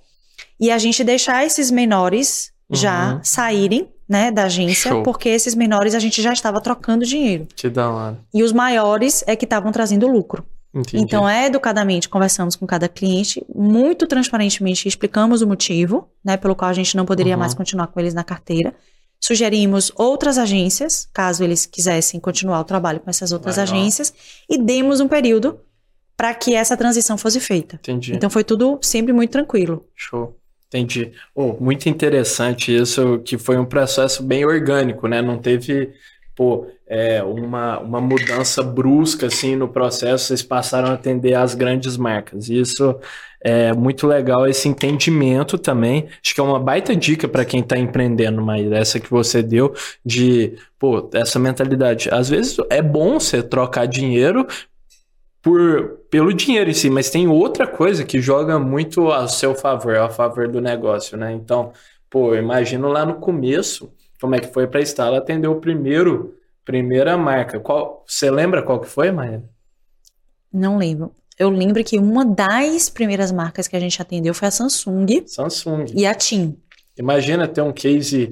[0.59, 2.77] e a gente deixar esses menores uhum.
[2.77, 5.03] já saírem né, da agência, Show.
[5.03, 7.47] porque esses menores a gente já estava trocando dinheiro.
[7.55, 8.21] Que da hora.
[8.33, 10.45] E os maiores é que estavam trazendo lucro.
[10.75, 11.03] Entendi.
[11.03, 16.69] Então, é educadamente, conversamos com cada cliente, muito transparentemente explicamos o motivo, né, pelo qual
[16.69, 17.41] a gente não poderia uhum.
[17.41, 18.75] mais continuar com eles na carteira.
[19.21, 23.73] Sugerimos outras agências, caso eles quisessem continuar o trabalho com essas outras Legal.
[23.73, 24.13] agências,
[24.51, 25.61] e demos um período
[26.17, 27.77] para que essa transição fosse feita.
[27.77, 28.13] Entendi.
[28.15, 29.87] Então, foi tudo sempre muito tranquilo.
[29.95, 30.37] Show.
[30.75, 31.13] Entendi.
[31.33, 35.23] Oh, muito interessante isso, que foi um processo bem orgânico, né?
[35.23, 35.93] Não teve
[36.35, 41.97] pô, é, uma, uma mudança brusca assim no processo, vocês passaram a atender as grandes
[41.97, 42.49] marcas.
[42.49, 42.99] Isso
[43.41, 46.09] é muito legal, esse entendimento também.
[46.21, 49.73] Acho que é uma baita dica para quem está empreendendo, mas essa que você deu
[50.05, 52.09] de, pô, essa mentalidade.
[52.11, 54.45] Às vezes é bom você trocar dinheiro
[55.45, 59.95] por, pelo dinheiro em si, mas tem outra coisa que joga muito a seu favor,
[59.99, 61.33] a favor do negócio, né?
[61.33, 61.71] Então,
[62.09, 66.35] pô, imagino lá no começo como é que foi para a Stala atender o primeiro
[66.65, 67.61] primeira marca.
[67.61, 69.45] Qual você lembra qual que foi, Maia?
[70.51, 71.13] Não lembro.
[71.39, 75.25] Eu lembro que uma das primeiras marcas que a gente atendeu foi a Samsung.
[75.27, 75.85] Samsung.
[75.95, 76.57] E a TIM.
[76.97, 78.31] Imagina ter um case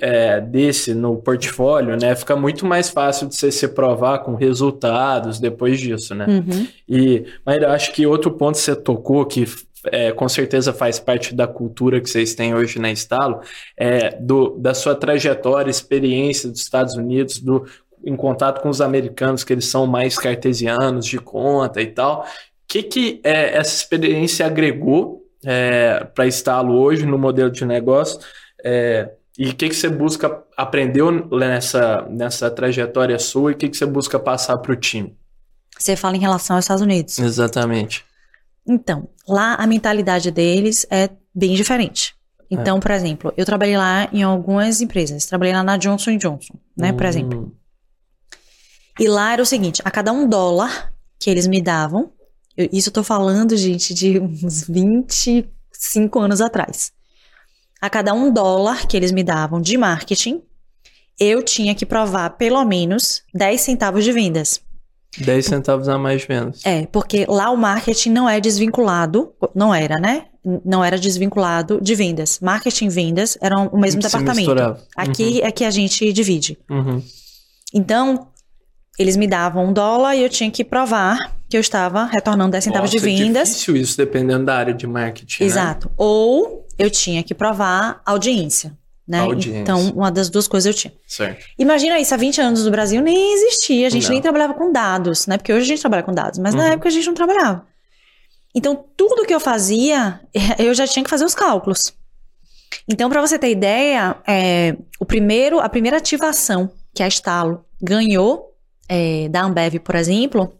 [0.00, 2.14] é, desse no portfólio, né?
[2.16, 6.26] Fica muito mais fácil de você se provar com resultados depois disso, né?
[6.26, 6.66] Uhum.
[6.88, 9.44] E, mas eu acho que outro ponto que você tocou que
[9.86, 13.40] é, com certeza faz parte da cultura que vocês têm hoje na Estalo,
[13.76, 17.64] é, do, da sua trajetória, experiência dos Estados Unidos, do,
[18.04, 22.22] em contato com os americanos, que eles são mais cartesianos de conta e tal.
[22.22, 22.24] O
[22.66, 28.18] que, que é, essa experiência agregou é, para Estalo hoje no modelo de negócio?
[28.64, 33.68] É, e o que, que você busca, aprendeu nessa, nessa trajetória sua e o que,
[33.68, 35.16] que você busca passar para o time?
[35.78, 37.20] Você fala em relação aos Estados Unidos.
[37.20, 38.04] Exatamente.
[38.66, 42.16] Então, lá a mentalidade deles é bem diferente.
[42.50, 42.80] Então, é.
[42.80, 45.26] por exemplo, eu trabalhei lá em algumas empresas.
[45.26, 47.08] Trabalhei lá na Johnson Johnson, né, por hum.
[47.08, 47.56] exemplo.
[48.98, 52.12] E lá era o seguinte, a cada um dólar que eles me davam,
[52.56, 56.92] eu, isso eu tô falando, gente, de uns 25 anos atrás.
[57.80, 60.42] A cada um dólar que eles me davam de marketing,
[61.18, 64.60] eu tinha que provar pelo menos 10 centavos de vendas.
[65.16, 66.64] 10 centavos a mais menos.
[66.64, 70.26] É, porque lá o marketing não é desvinculado, não era, né?
[70.64, 72.38] Não era desvinculado de vendas.
[72.40, 74.50] Marketing e vendas eram o mesmo Se departamento.
[74.50, 74.82] Misturava.
[74.96, 75.46] Aqui uhum.
[75.46, 76.58] é que a gente divide.
[76.70, 77.02] Uhum.
[77.74, 78.28] Então,
[78.98, 82.64] eles me davam um dólar e eu tinha que provar que eu estava retornando 10
[82.64, 83.48] centavos Nossa, de vendas.
[83.48, 85.44] É difícil isso, dependendo da área de marketing.
[85.44, 85.46] Né?
[85.46, 85.88] Exato.
[85.88, 85.94] Né?
[85.96, 88.76] Ou eu tinha que provar audiência
[89.08, 89.20] né?
[89.20, 89.60] Audiência.
[89.60, 90.92] Então, uma das duas coisas eu tinha.
[91.06, 91.46] Certo.
[91.58, 94.10] Imagina isso, há 20 anos no Brasil nem existia, a gente não.
[94.10, 95.38] nem trabalhava com dados, né?
[95.38, 96.60] Porque hoje a gente trabalha com dados, mas uhum.
[96.60, 97.66] na época a gente não trabalhava.
[98.54, 100.20] Então, tudo que eu fazia,
[100.58, 101.94] eu já tinha que fazer os cálculos.
[102.86, 108.54] Então, para você ter ideia, é, o primeiro, a primeira ativação que a Estalo ganhou
[108.86, 110.52] é, da Ambev, por exemplo,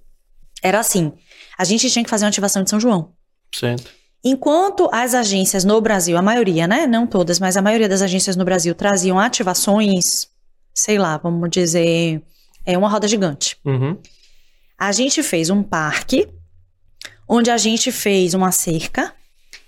[0.62, 1.12] era assim:
[1.58, 3.12] a gente tinha que fazer uma ativação de São João.
[3.54, 3.90] Certo.
[4.24, 6.86] Enquanto as agências no Brasil, a maioria, né?
[6.86, 10.28] Não todas, mas a maioria das agências no Brasil traziam ativações,
[10.74, 12.20] sei lá, vamos dizer,
[12.66, 13.56] é uma roda gigante.
[13.64, 13.96] Uhum.
[14.76, 16.28] A gente fez um parque,
[17.28, 19.14] onde a gente fez uma cerca,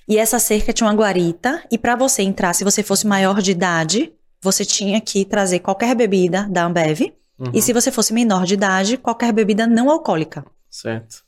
[0.09, 3.53] e essa cerca tinha uma guarita, e para você entrar, se você fosse maior de
[3.53, 7.53] idade, você tinha que trazer qualquer bebida da Ambev, Uhum.
[7.55, 10.45] e se você fosse menor de idade, qualquer bebida não alcoólica.
[10.71, 11.25] Certo.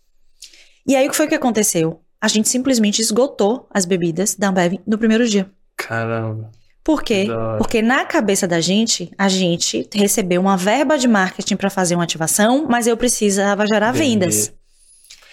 [0.87, 2.01] E aí o que foi que aconteceu?
[2.21, 5.51] A gente simplesmente esgotou as bebidas da Ambev no primeiro dia.
[5.77, 6.51] Caramba.
[6.85, 7.29] Por quê?
[7.59, 12.05] Porque na cabeça da gente, a gente recebeu uma verba de marketing para fazer uma
[12.05, 14.27] ativação, mas eu precisava gerar Vender.
[14.27, 14.53] vendas.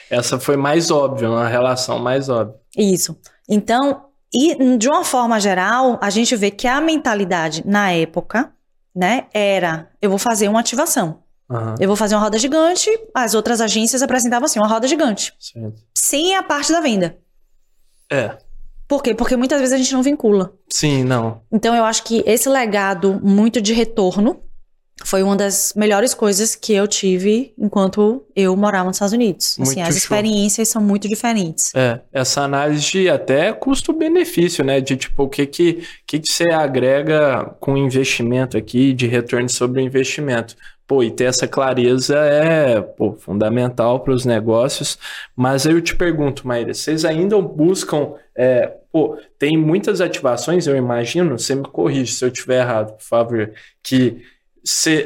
[0.10, 2.56] Essa foi mais óbvia, uma relação mais óbvia.
[2.78, 3.18] Isso.
[3.48, 8.52] Então, e de uma forma geral, a gente vê que a mentalidade na época,
[8.96, 11.19] né, era eu vou fazer uma ativação.
[11.50, 11.76] Aham.
[11.80, 15.82] Eu vou fazer uma roda gigante, as outras agências apresentavam assim, uma roda gigante, Certo.
[15.96, 17.18] sem a parte da venda.
[18.12, 18.38] É.
[18.88, 19.14] Por quê?
[19.14, 20.54] Porque muitas vezes a gente não vincula.
[20.72, 21.42] Sim, não.
[21.52, 24.42] Então eu acho que esse legado muito de retorno
[25.04, 29.52] foi uma das melhores coisas que eu tive enquanto eu morava nos Estados Unidos.
[29.54, 29.98] Assim, Muito as show.
[29.98, 31.72] experiências são muito diferentes.
[31.74, 34.82] É, essa análise de até custo-benefício, né?
[34.82, 39.82] De tipo, o que que, que que você agrega com investimento aqui, de retorno sobre
[39.82, 40.56] o investimento.
[40.90, 44.98] Pô, e ter essa clareza é pô, fundamental para os negócios.
[45.36, 48.14] Mas eu te pergunto, Maíra, vocês ainda buscam.
[48.36, 53.04] é, pô, tem muitas ativações, eu imagino, você me corrige se eu estiver errado, por
[53.04, 53.52] favor,
[53.84, 54.24] que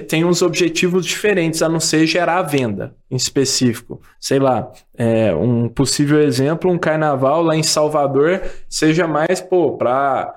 [0.07, 4.01] tem uns objetivos diferentes, a não ser gerar venda em específico.
[4.21, 10.33] Sei lá, é, um possível exemplo, um carnaval lá em Salvador seja mais, pô, para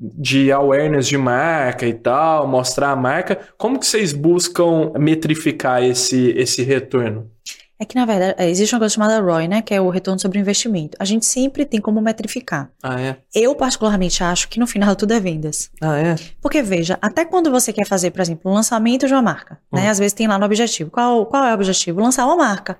[0.00, 3.38] de awareness de marca e tal, mostrar a marca.
[3.58, 7.30] Como que vocês buscam metrificar esse, esse retorno?
[7.78, 9.62] É que, na verdade, é, existe uma coisa chamada ROI, né?
[9.62, 10.98] Que é o retorno sobre investimento.
[11.00, 12.70] A gente sempre tem como metrificar.
[12.82, 13.16] Ah, é?
[13.34, 15.70] Eu, particularmente, acho que no final tudo é vendas.
[15.80, 16.14] Ah, é?
[16.42, 19.86] Porque, veja, até quando você quer fazer, por exemplo, um lançamento de uma marca, né?
[19.86, 19.90] Hum.
[19.90, 20.90] Às vezes tem lá no objetivo.
[20.90, 22.02] Qual, qual é o objetivo?
[22.02, 22.76] Lançar uma marca.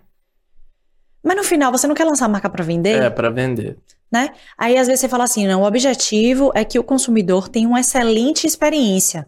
[1.24, 3.02] Mas no final, você não quer lançar a marca para vender?
[3.02, 3.78] É, para vender.
[4.10, 4.30] Né?
[4.58, 7.80] Aí às vezes você fala assim, não, o objetivo é que o consumidor tenha uma
[7.80, 9.26] excelente experiência,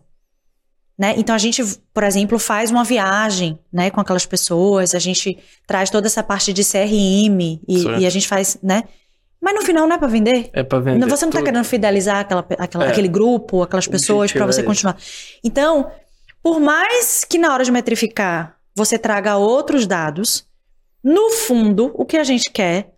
[0.99, 1.15] né?
[1.17, 1.63] Então a gente,
[1.95, 6.53] por exemplo, faz uma viagem, né, com aquelas pessoas, a gente traz toda essa parte
[6.53, 8.85] de CRM e, e a gente faz, né?
[9.41, 10.51] Mas no final não é para vender.
[10.53, 11.05] É para vender.
[11.09, 11.47] Você não tá tudo.
[11.47, 12.91] querendo fidelizar aquela, aquela- É.
[12.91, 14.97] aquele grupo, aquelas pessoas para você é continuar.
[15.43, 15.91] Então,
[16.41, 20.47] por mais que na hora de metrificar você traga outros dados,
[21.03, 22.92] no fundo, o que a gente quer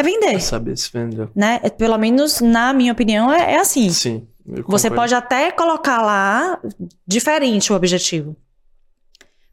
[0.00, 1.30] é vender Pra saber se vendeu.
[1.34, 1.60] né?
[1.62, 3.90] É, Pelo menos na minha opinião é, é assim.
[3.90, 4.26] Sim.
[4.66, 6.58] Você pode até colocar lá
[7.06, 8.34] diferente o objetivo.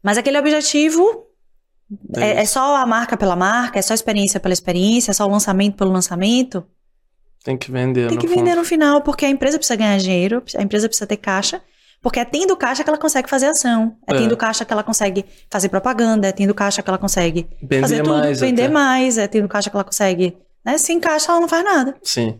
[0.02, 1.26] Mas aquele objetivo
[2.16, 5.14] É é, é só a marca pela marca, é só a experiência pela experiência, é
[5.14, 6.64] só o lançamento pelo lançamento.
[7.44, 8.08] Tem que vender.
[8.08, 8.58] Tem no que vender fundo.
[8.60, 11.62] no final, porque a empresa precisa ganhar dinheiro, a empresa precisa ter caixa.
[12.06, 13.96] Porque é tendo caixa que ela consegue fazer ação.
[14.06, 14.18] É, É.
[14.18, 18.02] tendo caixa que ela consegue fazer propaganda, é tendo caixa que ela consegue Vender fazer
[18.04, 18.38] tudo, mais.
[18.40, 18.72] vender até.
[18.72, 20.36] mais, é tendo caixa que ela consegue.
[20.64, 20.78] Né?
[20.78, 21.96] Sem caixa ela não faz nada.
[22.04, 22.38] Sim.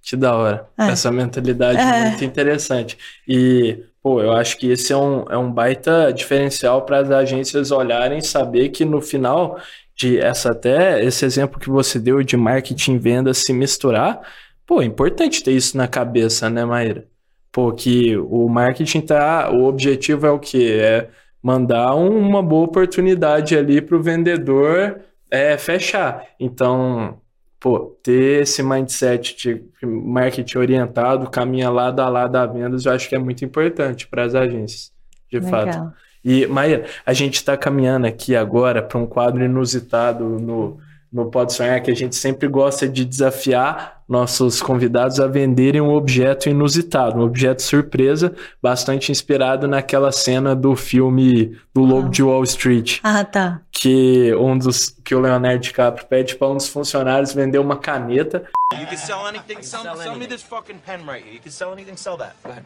[0.00, 0.66] Que da hora.
[0.78, 0.88] É.
[0.88, 2.08] Essa mentalidade É.
[2.08, 2.96] muito interessante.
[3.28, 7.70] E, pô, eu acho que esse é um, é um baita diferencial para as agências
[7.70, 9.58] olharem e saber que no final
[9.94, 14.22] de essa até esse exemplo que você deu de marketing e venda se misturar,
[14.66, 17.04] pô, é importante ter isso na cabeça, né, Maíra?
[17.52, 20.78] Pô, que o marketing tá, o objetivo é o quê?
[20.80, 21.08] É
[21.42, 26.24] mandar um- uma boa oportunidade ali para o vendedor é, fechar.
[26.40, 27.18] Então,
[27.60, 33.08] pô, ter esse mindset de marketing orientado, caminha lado a lado a vendas, eu acho
[33.08, 34.92] que é muito importante para as agências,
[35.30, 35.66] de fato.
[35.66, 35.92] Legal.
[36.24, 40.78] E, Maia, a gente está caminhando aqui agora para um quadro inusitado no,
[41.12, 45.94] no Pode Sonhar, que a gente sempre gosta de desafiar nossos convidados a venderem um
[45.94, 52.10] objeto inusitado, um objeto surpresa, bastante inspirado naquela cena do filme do Lobo Ah.
[52.10, 53.62] de Wall Street Ah, tá.
[53.72, 58.44] que um dos que o Leonardo DiCaprio pede para um dos funcionários vender uma caneta.
[58.78, 59.62] You can sell anything.
[59.62, 61.34] Sell, sell me this fucking pen right here.
[61.34, 61.96] You can sell anything.
[61.96, 62.34] Sell that.
[62.44, 62.64] Go ahead.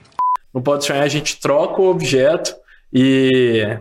[0.53, 2.55] No Pode Sonhar a gente troca o objeto
[2.93, 3.79] e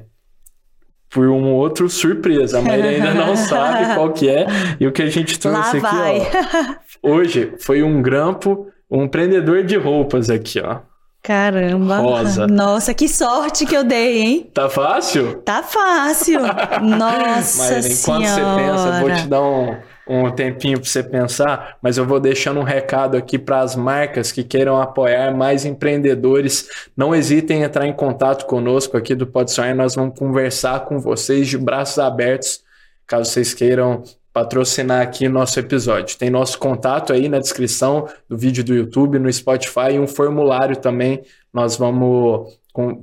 [1.15, 2.60] por um outro surpresa.
[2.60, 4.45] A Maíra ainda não sabe qual que é.
[4.78, 6.19] E o que a gente Lá trouxe aqui, vai.
[6.21, 6.75] ó,
[7.10, 10.80] hoje foi um grampo, um prendedor de roupas aqui, ó.
[11.23, 11.99] Caramba.
[11.99, 12.45] Rosa.
[12.47, 14.51] Nossa, que sorte que eu dei, hein?
[14.54, 15.36] Tá fácil?
[15.38, 16.41] Tá fácil.
[16.84, 18.28] Nossa Maíra, enquanto senhora.
[18.28, 19.75] você pensa, vou te dar um,
[20.08, 24.32] um tempinho para você pensar, mas eu vou deixando um recado aqui para as marcas
[24.32, 26.70] que queiram apoiar mais empreendedores.
[26.96, 31.48] Não hesitem em entrar em contato conosco aqui do Pode nós vamos conversar com vocês
[31.48, 32.63] de braços abertos,
[33.08, 36.18] caso vocês queiram patrocinar aqui nosso episódio.
[36.18, 40.76] Tem nosso contato aí na descrição do vídeo do YouTube, no Spotify e um formulário
[40.76, 41.24] também.
[41.54, 42.54] Nós vamos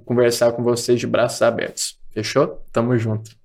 [0.05, 1.99] conversar com vocês de braços abertos.
[2.13, 2.63] Fechou?
[2.71, 3.42] Tamo junto.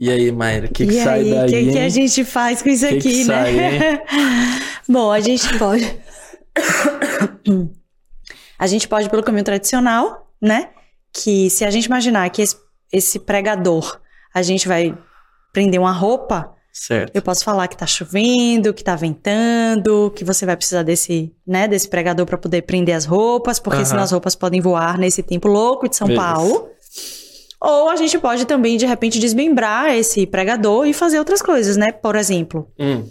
[0.00, 1.44] E aí, Mayra, o que, que sai aí, daí?
[1.44, 3.44] O que, que, a gente faz com isso que aqui, né?
[3.44, 4.02] sai,
[4.88, 6.00] Bom, a gente pode.
[8.58, 10.70] a gente pode pelo caminho tradicional, né?
[11.12, 12.56] Que se a gente imaginar que esse,
[12.90, 14.00] esse pregador,
[14.32, 14.96] a gente vai
[15.52, 17.14] prender uma roupa, Certo.
[17.14, 21.68] eu posso falar que tá chovendo, que tá ventando, que você vai precisar desse, né,
[21.68, 25.46] desse pregador para poder prender as roupas, porque senão as roupas podem voar nesse tempo
[25.46, 26.24] louco de São Beleza.
[26.24, 26.70] Paulo.
[27.60, 31.92] Ou a gente pode também, de repente, desmembrar esse pregador e fazer outras coisas, né?
[31.92, 33.04] Por exemplo, Hum,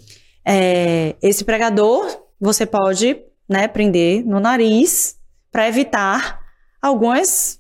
[0.46, 2.08] é, esse pregador
[2.42, 5.16] você pode, né, prender no nariz
[5.52, 6.40] para evitar
[6.82, 7.60] algumas.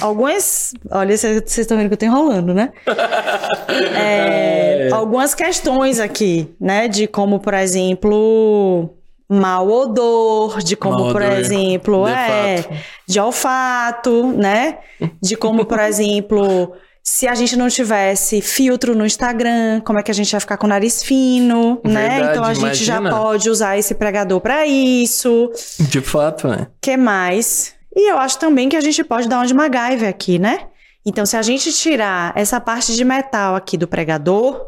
[0.00, 0.72] Algumas.
[0.90, 2.72] Olha, vocês estão vendo que eu tô enrolando, né?
[3.94, 4.92] É, É.
[4.92, 6.88] Algumas questões aqui, né?
[6.88, 8.90] De como, por exemplo,
[9.32, 12.74] mau odor, de como, Mau por odor, exemplo, de é, fato.
[13.06, 14.78] de olfato, né?
[15.20, 20.10] De como, por exemplo, se a gente não tivesse filtro no Instagram, como é que
[20.10, 22.08] a gente vai ficar com o nariz fino, né?
[22.08, 23.20] Verdade, Então a gente já imagina.
[23.22, 25.50] pode usar esse pregador para isso.
[25.80, 26.68] de fato, né?
[26.80, 27.74] que mais?
[27.94, 30.66] E eu acho também que a gente pode dar uma de MacGyver aqui, né?
[31.04, 34.64] Então, se a gente tirar essa parte de metal aqui do pregador,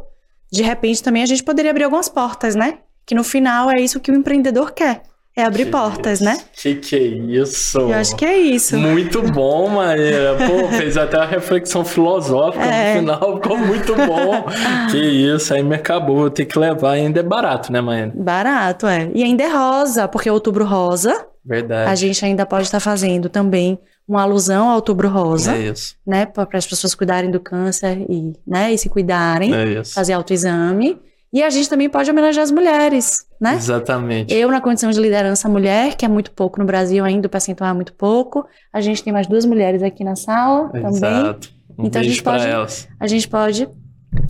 [0.52, 2.78] de repente também a gente poderia abrir algumas portas, né?
[3.06, 5.02] Que no final é isso que o empreendedor quer.
[5.36, 6.24] É abrir Que portas, isso.
[6.24, 6.38] né?
[6.52, 7.78] Que que é isso?
[7.80, 8.78] Eu acho que é isso.
[8.78, 10.36] Muito bom, Maíra.
[10.46, 12.94] Pô, fez até uma reflexão filosófica É.
[12.94, 14.44] no final, ficou muito bom.
[14.92, 16.18] que isso, aí me acabou.
[16.18, 18.12] Vou ter que levar, ainda é barato, né, Maíra?
[18.14, 19.10] Barato, é.
[19.12, 21.26] E ainda é rosa, porque é outubro rosa.
[21.44, 21.90] Verdade.
[21.90, 25.96] A gente ainda pode estar fazendo também uma alusão ao outubro rosa, É isso.
[26.06, 26.26] né?
[26.26, 29.94] Para as pessoas cuidarem do câncer e, né, e se cuidarem, É isso.
[29.94, 30.96] fazer autoexame.
[31.34, 33.54] E a gente também pode homenagear as mulheres, né?
[33.56, 34.32] Exatamente.
[34.32, 37.70] Eu, na condição de liderança mulher, que é muito pouco no Brasil ainda, o percentual
[37.70, 38.46] é muito pouco.
[38.72, 40.90] A gente tem mais duas mulheres aqui na sala também.
[40.90, 41.50] Exato.
[41.76, 42.88] Um Então a gente pode- elas.
[43.00, 43.68] A gente pode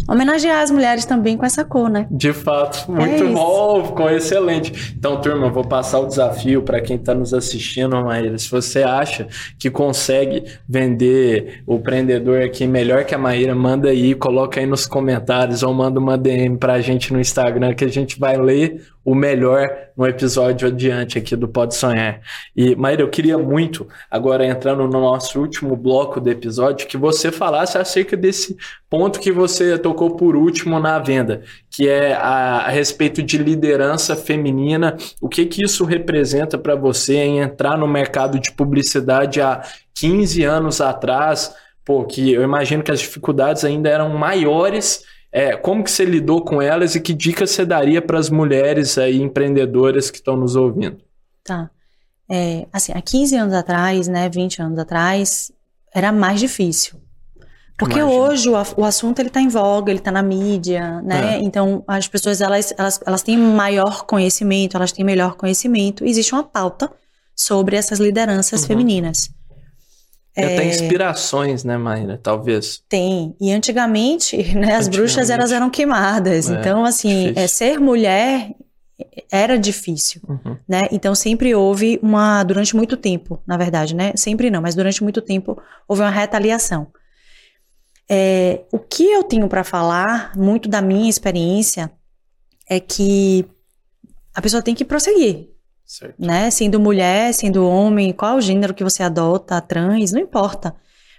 [0.09, 2.07] homenagear as mulheres também com essa cor, né?
[2.11, 3.33] De fato, muito isso.
[3.33, 4.94] bom, ficou excelente.
[4.97, 8.37] Então, turma, eu vou passar o desafio para quem está nos assistindo, Maíra.
[8.38, 9.27] Se você acha
[9.59, 14.87] que consegue vender o empreendedor aqui melhor que a Maíra, manda aí, coloca aí nos
[14.87, 18.93] comentários ou manda uma DM para a gente no Instagram que a gente vai ler
[19.05, 22.21] o melhor no episódio adiante aqui do Pode Sonhar.
[22.57, 27.31] E, Maíra, eu queria muito, agora entrando no nosso último bloco do episódio, que você
[27.31, 28.57] falasse acerca desse
[28.88, 34.17] ponto que você tocou por último na venda, que é a, a respeito de liderança
[34.17, 34.97] feminina.
[35.21, 39.62] O que que isso representa para você em entrar no mercado de publicidade há
[39.95, 41.55] 15 anos atrás?
[41.85, 45.05] Pô, que eu imagino que as dificuldades ainda eram maiores.
[45.37, 48.97] É, como que você lidou com elas e que dicas você daria para as mulheres
[48.97, 50.99] aí empreendedoras que estão nos ouvindo?
[51.42, 51.68] Tá.
[52.31, 55.51] É, assim, há 15 anos atrás, né, 20 anos atrás,
[55.92, 57.01] era mais difícil.
[57.77, 58.20] Porque Imagino.
[58.23, 61.35] hoje o, o assunto ele tá em voga, ele tá na mídia, né?
[61.35, 61.38] É.
[61.42, 66.05] Então as pessoas elas, elas, elas têm maior conhecimento, elas têm melhor conhecimento.
[66.05, 66.88] Existe uma pauta
[67.35, 68.66] sobre essas lideranças Uhum.
[68.68, 69.31] femininas.
[70.35, 70.68] Tem até É.
[70.68, 72.18] inspirações, né, Maíra?
[72.23, 72.83] Talvez.
[72.88, 73.37] Tem.
[73.40, 75.33] E antigamente, né, as bruxas Antigamente.
[75.33, 76.51] elas eram queimadas.
[76.51, 77.42] É, então, assim, difícil.
[77.42, 78.51] é, ser mulher
[79.31, 80.57] era difícil, Uhum.
[80.68, 80.83] né?
[80.92, 84.12] Então sempre houve uma, durante muito tempo, na verdade, né?
[84.16, 86.87] Sempre não, mas durante muito tempo houve uma retaliação.
[88.09, 91.90] É, o que eu tenho para falar, muito da minha experiência,
[92.68, 93.47] é que
[94.35, 95.49] a pessoa tem que prosseguir,
[95.87, 96.14] Certo.
[96.18, 96.51] né?
[96.51, 100.75] Sendo mulher, sendo homem, qual o gênero que você adota, trans, não importa.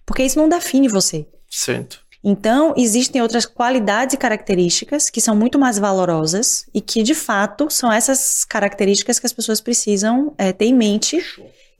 [0.06, 1.28] Porque isso não define você.
[1.50, 2.06] Certo.
[2.28, 7.68] Então, existem outras qualidades e características que são muito mais valorosas e que, de fato,
[7.70, 11.24] são essas características que as pessoas precisam eh, ter em mente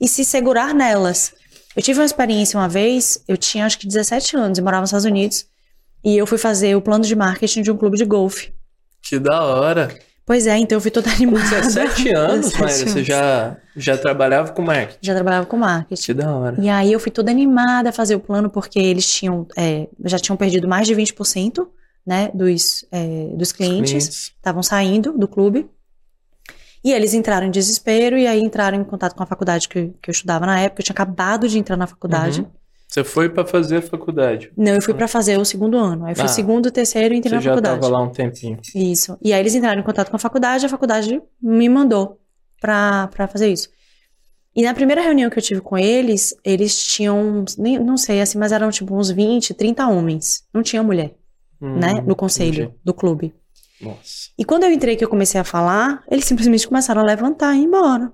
[0.00, 1.34] e se segurar nelas.
[1.74, 4.90] Eu tive uma experiência uma vez, eu tinha acho que 17 anos e morava nos
[4.90, 5.46] Estados Unidos,
[6.04, 8.54] e eu fui fazer o plano de marketing de um clube de golfe.
[9.02, 9.98] Que da hora.
[10.26, 11.60] Pois é, então eu fui toda Com animada.
[11.60, 14.98] 17 anos, 17 Maíra, você já, já trabalhava com marketing.
[15.00, 16.02] Já trabalhava com marketing.
[16.02, 16.60] Que da hora.
[16.60, 20.18] E aí eu fui toda animada a fazer o plano, porque eles tinham, é, já
[20.18, 21.68] tinham perdido mais de 20%,
[22.04, 24.32] né, dos, é, dos clientes.
[24.36, 25.70] estavam saindo do clube.
[26.82, 30.10] E eles entraram em desespero e aí entraram em contato com a faculdade que, que
[30.10, 30.80] eu estudava na época.
[30.80, 32.40] Eu tinha acabado de entrar na faculdade.
[32.40, 32.50] Uhum.
[32.96, 34.50] Você foi para fazer a faculdade?
[34.56, 36.06] Não, eu fui para fazer o segundo ano.
[36.06, 36.28] Aí foi Ah.
[36.28, 37.80] segundo, terceiro e entrei Você na já faculdade.
[37.80, 38.58] tava lá um tempinho.
[38.74, 39.18] Isso.
[39.22, 42.18] E aí eles entraram em contato com a faculdade, a faculdade me mandou
[42.58, 43.68] pra fazer isso.
[44.54, 48.38] E na primeira reunião que eu tive com eles, eles tinham, nem, não sei, assim,
[48.38, 50.44] mas eram tipo uns 20, 30 homens.
[50.54, 51.14] Não tinha mulher,
[51.60, 52.00] Hum, né?
[52.06, 52.78] No conselho entendi.
[52.82, 53.34] do clube.
[53.78, 54.30] Nossa.
[54.38, 57.58] E quando eu entrei que eu comecei a falar, eles simplesmente começaram a levantar e
[57.58, 58.10] ir embora.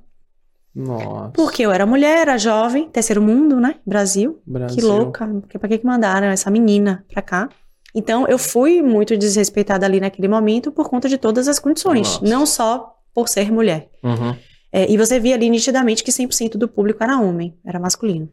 [0.75, 1.31] Nossa.
[1.31, 3.77] Porque eu era mulher, era jovem, terceiro mundo, né?
[3.87, 4.41] Brasil.
[4.47, 4.77] Brasil.
[4.77, 5.27] Que louca.
[5.27, 7.49] Porque pra que que mandaram essa menina pra cá?
[7.95, 12.09] Então, eu fui muito desrespeitada ali naquele momento por conta de todas as condições.
[12.21, 12.25] Nossa.
[12.25, 13.91] Não só por ser mulher.
[14.03, 14.35] Uhum.
[14.73, 18.31] É, e você via ali nitidamente que 100% do público era homem, era masculino.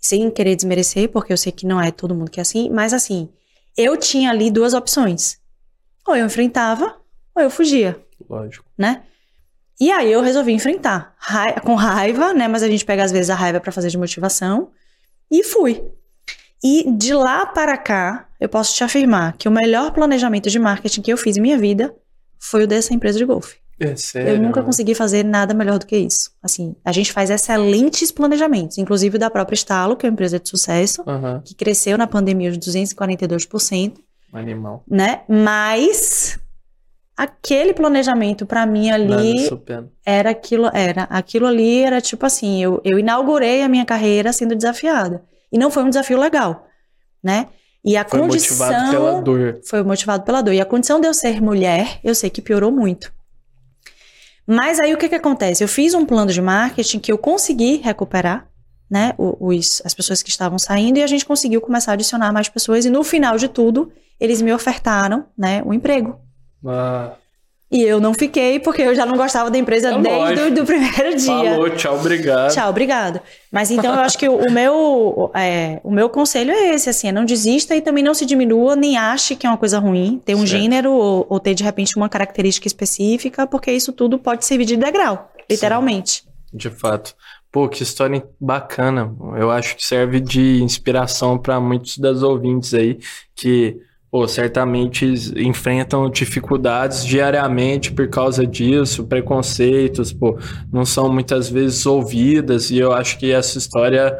[0.00, 2.92] Sem querer desmerecer, porque eu sei que não é todo mundo que é assim, mas
[2.92, 3.28] assim,
[3.76, 5.38] eu tinha ali duas opções.
[6.04, 6.96] Ou eu enfrentava,
[7.36, 7.96] ou eu fugia,
[8.28, 8.64] Lógico.
[8.76, 9.04] né?
[9.84, 11.12] E aí eu resolvi enfrentar,
[11.64, 12.46] com raiva, né?
[12.46, 14.70] Mas a gente pega às vezes a raiva pra fazer de motivação,
[15.28, 15.82] e fui.
[16.62, 21.02] E de lá para cá, eu posso te afirmar que o melhor planejamento de marketing
[21.02, 21.92] que eu fiz em minha vida
[22.38, 23.56] foi o dessa empresa de golfe.
[23.80, 24.34] É sério.
[24.34, 26.30] Eu nunca consegui fazer nada melhor do que isso.
[26.40, 30.48] Assim, a gente faz excelentes planejamentos, inclusive da própria Estalo, que é uma empresa de
[30.48, 31.42] sucesso, Aham.
[31.44, 33.94] que cresceu na pandemia de 242%,
[34.32, 34.84] Animal.
[34.88, 35.22] né?
[35.28, 36.38] Mas
[37.16, 39.88] aquele planejamento pra mim Nada ali supera.
[40.04, 44.54] era aquilo, era aquilo ali era tipo assim, eu, eu inaugurei a minha carreira sendo
[44.56, 45.22] desafiada.
[45.52, 46.66] E não foi um desafio legal,
[47.22, 47.48] né?
[47.84, 49.60] E a Foi condição motivado pela dor.
[49.68, 50.54] foi motivado pela dor.
[50.54, 53.12] E a condição de eu ser mulher, eu sei que piorou muito.
[54.46, 55.62] Mas aí o que que acontece?
[55.62, 58.48] Eu fiz um plano de marketing que eu consegui recuperar,
[58.90, 62.32] né, o- os, as pessoas que estavam saindo e a gente conseguiu começar a adicionar
[62.32, 63.90] mais pessoas e no final de tudo,
[64.20, 66.20] eles me ofertaram, né, um emprego.
[66.66, 67.12] Ah,
[67.70, 71.16] E eu não fiquei porque eu já não gostava da empresa É desde o primeiro
[71.16, 71.52] dia.
[71.54, 72.52] falou, tchau, obrigado.
[72.52, 73.20] Tchau, obrigado.
[73.50, 77.12] Mas então eu acho que o, meu, é, o meu conselho é esse, assim, é
[77.12, 80.34] não desista e também não se diminua, nem ache que é uma coisa ruim, ter
[80.34, 80.50] um Certo.
[80.50, 84.76] gênero ou, ou ter de repente uma característica específica, porque isso tudo pode servir de
[84.76, 86.24] degrau, literalmente.
[86.52, 87.14] De fato.
[87.50, 89.14] Pô, que história bacana.
[89.38, 92.98] Eu acho que serve de inspiração para muitos das ouvintes aí
[93.34, 93.76] que,
[94.12, 95.06] pô, certamente
[95.38, 100.38] enfrentam dificuldades diariamente por causa disso, preconceitos, pô,
[100.70, 104.14] não são muitas vezes ouvidas e eu acho que essa história,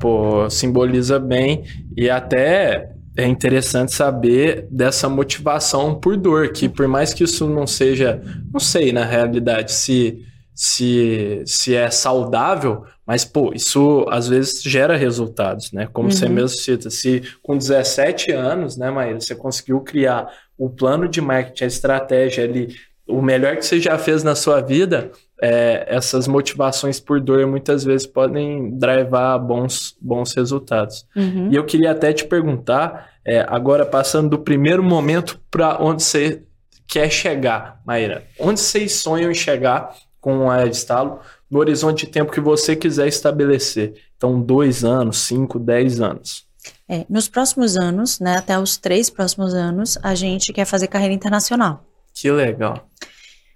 [0.00, 1.64] pô, simboliza bem
[1.94, 7.66] e até é interessante saber dessa motivação por dor, que por mais que isso não
[7.66, 10.24] seja, não sei na realidade se
[10.54, 15.88] se, se é saudável, mas, pô, isso às vezes gera resultados, né?
[15.92, 16.32] Como você Uhum.
[16.32, 20.28] mesmo cita, se com 17 anos, né, Maíra, você conseguiu criar
[20.58, 22.76] o plano de marketing, a estratégia ali,
[23.08, 25.10] o melhor que você já fez na sua vida,
[25.42, 31.06] é, essas motivações por dor muitas vezes podem drivar bons, bons resultados.
[31.16, 31.48] Uhum.
[31.50, 36.42] E eu queria até te perguntar, é, agora passando do primeiro momento para onde você
[36.86, 38.24] quer chegar, Maíra.
[38.38, 43.08] Onde vocês sonham em chegar com a Estalo no horizonte de tempo que você quiser
[43.08, 43.94] estabelecer?
[44.16, 46.46] Então, dois anos, cinco, dez anos.
[46.88, 51.14] É, nos próximos anos, né, até os três próximos anos, a gente quer fazer carreira
[51.14, 51.84] internacional.
[52.14, 52.88] Que legal.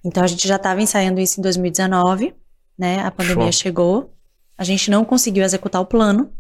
[0.05, 2.35] Então a gente já estava ensaiando isso em 2019,
[2.79, 3.01] né?
[3.01, 3.63] A pandemia Show.
[3.63, 4.15] chegou,
[4.57, 6.31] a gente não conseguiu executar o plano,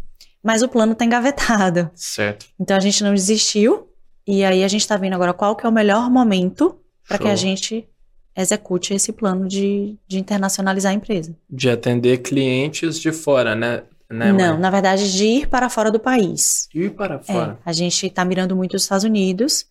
[0.42, 1.90] mas o plano está engavetado.
[1.94, 2.46] Certo.
[2.60, 3.88] Então a gente não desistiu
[4.26, 7.28] e aí a gente está vendo agora qual que é o melhor momento para que
[7.28, 7.88] a gente
[8.36, 11.34] execute esse plano de, de internacionalizar a empresa.
[11.48, 13.82] De atender clientes de fora, né?
[14.10, 16.68] né não, na verdade de ir para fora do país.
[16.74, 17.58] Ir para É, fora.
[17.64, 19.66] a gente está mirando muito os Estados Unidos.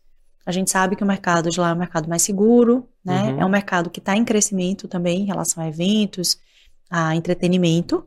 [0.45, 3.31] A gente sabe que o mercado de lá é um mercado mais seguro, né?
[3.33, 3.41] Uhum.
[3.41, 6.37] É um mercado que está em crescimento também em relação a eventos,
[6.89, 8.05] a entretenimento.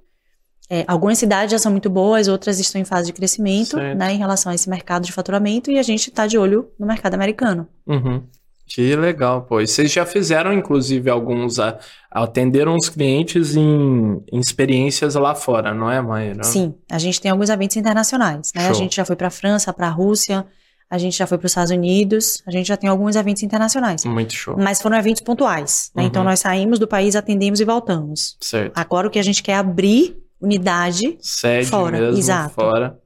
[0.68, 3.96] É, algumas cidades já são muito boas, outras estão em fase de crescimento, Certo.
[3.96, 4.12] né?
[4.12, 7.14] Em relação a esse mercado de faturamento e a gente está de olho no mercado
[7.14, 7.68] americano.
[7.86, 8.22] Uhum.
[8.66, 9.60] Que legal, pô.
[9.60, 11.58] E vocês já fizeram, inclusive, alguns.
[11.60, 11.78] a-
[12.10, 16.42] atenderam os clientes em, em experiências lá fora, não é, Maíra?
[16.44, 18.62] Sim, a gente tem alguns eventos internacionais, né?
[18.64, 18.74] A Show.
[18.74, 20.44] gente já foi para a França, para a Rússia,
[20.90, 24.04] a gente já foi para os Estados Unidos, a gente já tem alguns eventos internacionais.
[24.04, 24.56] Muito show.
[24.58, 26.02] Mas foram eventos pontuais, né?
[26.02, 26.08] Uhum.
[26.08, 28.36] Então nós saímos do país, atendemos e voltamos.
[28.40, 28.72] Certo.
[28.78, 31.18] Agora o que a gente quer é abrir unidade.
[31.20, 32.54] Sede Fora, mesmo, exato.
[32.54, 32.98] fora.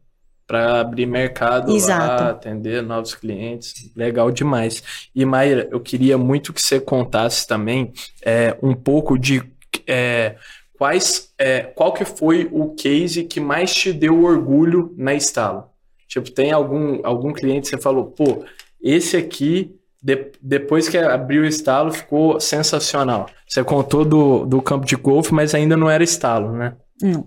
[0.50, 2.24] Para abrir mercado Exato.
[2.24, 3.88] lá, atender novos clientes.
[3.94, 4.82] Legal demais.
[5.14, 9.40] E, Maíra, eu queria muito que você contasse também é, um pouco de
[9.86, 10.34] é,
[10.76, 15.66] quais, é, qual que foi o case que mais te deu orgulho na Estalo.
[16.08, 18.44] Tipo, tem algum, algum cliente que você falou, pô,
[18.82, 23.26] esse aqui, de- depois que abriu o estalo, ficou sensacional.
[23.46, 26.74] Você contou do, do campo de golfe, mas ainda não era estalo, né?
[27.00, 27.24] Não.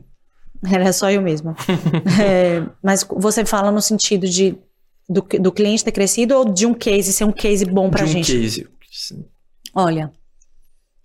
[0.72, 1.56] Era só eu mesma.
[2.22, 4.58] é, mas você fala no sentido de
[5.08, 8.10] do, do cliente ter crescido ou de um case ser um case bom pra de
[8.10, 8.32] um gente?
[8.32, 8.68] case.
[8.92, 9.26] Sim.
[9.76, 10.12] Olha,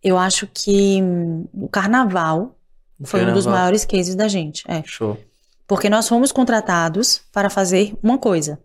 [0.02, 2.56] eu acho que hum, o carnaval
[3.04, 4.64] foi um dos maiores cases da gente.
[4.68, 4.82] É.
[4.84, 5.18] Show.
[5.66, 8.58] Porque nós fomos contratados para fazer uma coisa.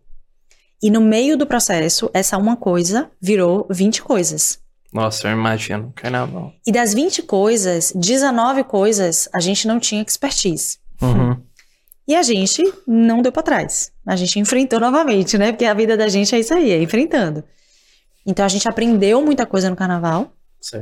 [0.82, 4.60] E no meio do processo, essa uma coisa virou 20 coisas.
[4.92, 5.92] Nossa, eu imagino.
[5.96, 6.54] Carnaval.
[6.66, 10.78] E das 20 coisas, 19 coisas a gente não tinha expertise.
[11.02, 11.38] Uhum.
[12.08, 13.92] E a gente não deu para trás.
[14.06, 15.52] A gente enfrentou novamente, né?
[15.52, 17.44] Porque a vida da gente é isso aí, é enfrentando.
[18.26, 20.34] Então a gente aprendeu muita coisa no carnaval.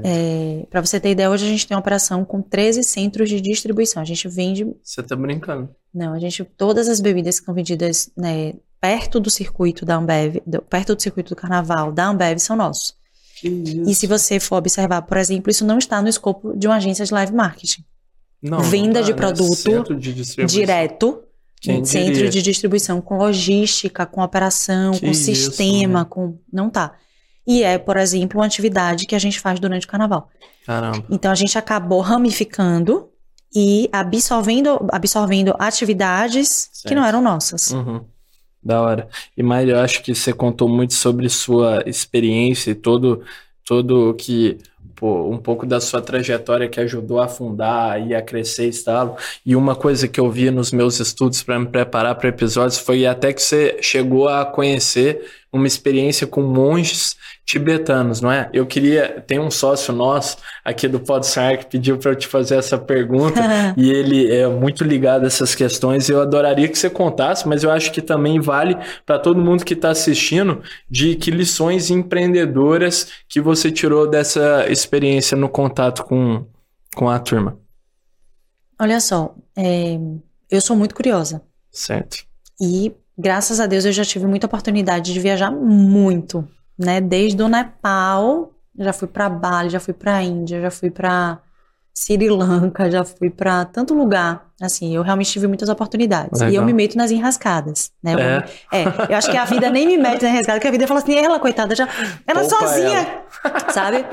[0.03, 3.41] É, para você ter ideia, hoje a gente tem uma operação com 13 centros de
[3.41, 4.01] distribuição.
[4.01, 5.69] A gente vende Você tá brincando.
[5.93, 10.37] Não, a gente, todas as bebidas que são vendidas né, perto do circuito da Ambev,
[10.45, 12.95] do- perto do circuito do carnaval da Ambev são nossos.
[13.43, 17.03] E se você for observar, por exemplo, isso não está no escopo de uma agência
[17.03, 17.83] de live marketing.
[18.41, 19.17] Não, venda não de né?
[19.17, 20.13] produto Centro de.
[20.45, 21.21] Direto,
[21.59, 22.29] Quem centro diria?
[22.29, 26.05] de distribuição com logística, com operação, Que com isso, sistema, né?
[26.09, 26.37] com.
[26.51, 26.93] Não tá.
[27.45, 30.29] E é, por exemplo, uma atividade que a gente faz durante o carnaval.
[30.65, 31.03] Caramba.
[31.09, 33.09] Então a gente acabou ramificando
[33.53, 36.95] e absorvendo, absorvendo atividades que Certo.
[36.95, 37.71] não eram nossas.
[37.71, 38.05] Uhum.
[38.63, 39.09] Da hora.
[39.35, 43.23] E Mário, eu acho que você contou muito sobre sua experiência e todo,
[43.65, 44.59] todo que
[45.01, 49.17] um pouco da sua trajetória que ajudou a fundar e a crescer e tal.
[49.45, 53.05] E uma coisa que eu vi nos meus estudos para me preparar para episódios foi
[53.05, 58.49] até que você chegou a conhecer uma experiência com monges tibetanos, não é?
[58.53, 62.55] Eu queria, tem um sócio nosso aqui do Podsar que pediu para eu te fazer
[62.55, 63.41] essa pergunta
[63.75, 66.07] e ele é muito ligado a essas questões.
[66.07, 69.73] Eu adoraria que você contasse, mas eu acho que também vale para todo mundo que
[69.73, 76.45] está assistindo de que lições empreendedoras que você tirou dessa experiência no contato com,
[76.95, 77.59] com a turma.
[78.79, 79.97] Olha só, é,
[80.49, 81.41] eu sou muito curiosa.
[81.69, 82.25] Certo.
[82.59, 86.47] E graças a Deus eu já tive muita oportunidade de viajar muito,
[86.77, 86.99] né?
[86.99, 91.39] Desde o Nepal, já fui para Bali, já fui para Índia, já fui para
[91.93, 94.49] Sri Lanka, já fui para tanto lugar.
[94.61, 96.39] Assim, eu realmente tive muitas oportunidades.
[96.39, 96.65] E eu Legal.
[96.65, 98.13] me meto nas enrascadas, né?
[98.13, 98.43] Eu, É.
[98.71, 100.99] é, eu acho que a vida nem me mete na enrascada, que a vida fala
[100.99, 101.87] assim, ela, coitada, já,
[102.27, 103.21] ela Poupa sozinha,
[103.73, 104.05] sabe?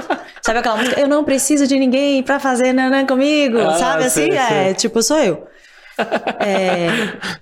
[0.42, 0.98] Sabe aquela música?
[1.00, 4.04] Eu não preciso de ninguém pra fazer nanã comigo, Ah, sabe?
[4.04, 5.46] Assim, sei, é, tipo, sou eu.
[6.40, 6.88] É,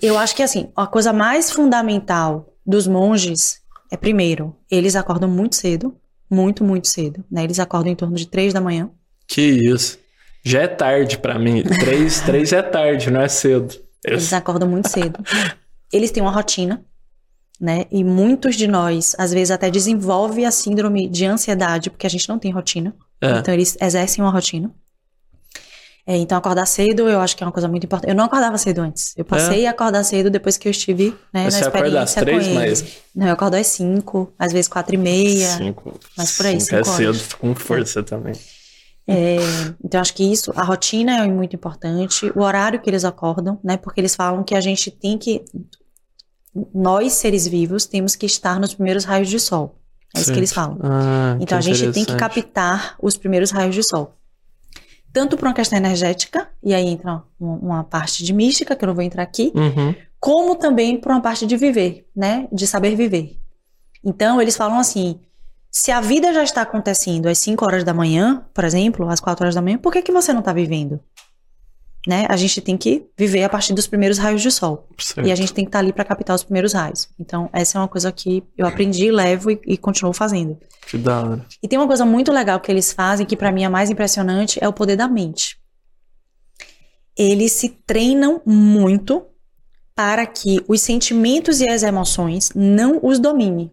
[0.01, 5.55] eu acho que assim, a coisa mais fundamental dos monges é primeiro, eles acordam muito
[5.57, 5.95] cedo,
[6.31, 7.45] muito, muito cedo, né?
[7.45, 8.91] Eles acordam em torno de três da manhã.
[9.29, 9.99] Que isso.
[10.45, 11.63] Já é tarde para mim.
[11.63, 13.75] Três, três é tarde, não é cedo.
[14.05, 15.19] Eu- Eles acordam muito cedo.
[15.93, 16.85] Eles têm uma rotina,
[17.61, 17.87] né?
[17.93, 22.29] E muitos de nós, às vezes, até desenvolve a síndrome de ansiedade, porque a gente
[22.29, 22.95] não tem rotina.
[23.21, 23.39] É.
[23.39, 24.71] Então, eles exercem uma rotina.
[26.09, 28.11] É, então, acordar cedo, eu acho que é uma coisa muito importante.
[28.11, 29.13] Eu não acordava cedo antes.
[29.17, 31.63] Eu passei a acordar cedo depois que eu estive né, na É?
[31.65, 32.83] acorda às experiência com três, eles.
[32.83, 35.49] mas Não, eu acordo às cinco, às vezes quatro e meia.
[35.57, 37.33] cinco, mas por aí, cinco é cinco cedo, horas.
[37.35, 38.35] com força também.
[39.09, 39.37] É,
[39.85, 43.77] então, acho que isso, a rotina é muito importante, o horário que eles acordam, né?
[43.77, 45.45] Porque eles falam que a gente tem que.
[46.75, 49.79] Nós, seres vivos, temos que estar nos primeiros raios de sol.
[50.15, 50.79] É isso que eles falam.
[50.83, 54.15] Ah, Então, a gente tem que captar os primeiros raios de sol.
[55.17, 58.95] Tanto por uma questão energética, e aí entra uma, parte de mística, que eu não
[58.95, 59.95] vou entrar aqui, Uhum.
[60.21, 62.47] como também por uma parte de viver, né?
[62.53, 63.39] De saber viver.
[64.05, 65.19] Então, eles falam assim:
[65.71, 69.45] se a vida já está acontecendo às 5 horas da manhã, por exemplo, às 4
[69.45, 71.01] horas da manhã, por que, que você não está vivendo?
[72.07, 72.25] Né?
[72.29, 74.87] A gente tem que viver a partir dos primeiros raios de sol.
[74.97, 75.27] Certo.
[75.27, 77.09] E a gente tem que estar ali para captar os primeiros raios.
[77.19, 80.57] Então, essa é uma coisa que eu aprendi, levo e, e continuo fazendo.
[80.87, 81.47] Que da hora.
[81.61, 84.59] E tem uma coisa muito legal que eles fazem, que para mim é mais impressionante,
[84.63, 85.59] é o poder da mente.
[87.17, 89.25] Eles se treinam muito
[89.97, 93.73] para que os sentimentos e as emoções não os domine.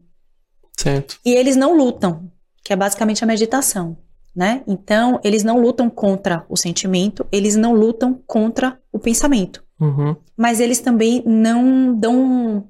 [0.75, 1.19] Certo.
[1.23, 2.31] E eles não lutam,
[2.63, 3.97] que é basicamente a meditação,
[4.36, 4.63] né?
[4.67, 9.63] Então, eles não lutam contra o sentimento, eles não lutam contra o pensamento.
[9.79, 10.15] Uhum.
[10.36, 12.67] Mas eles também não dão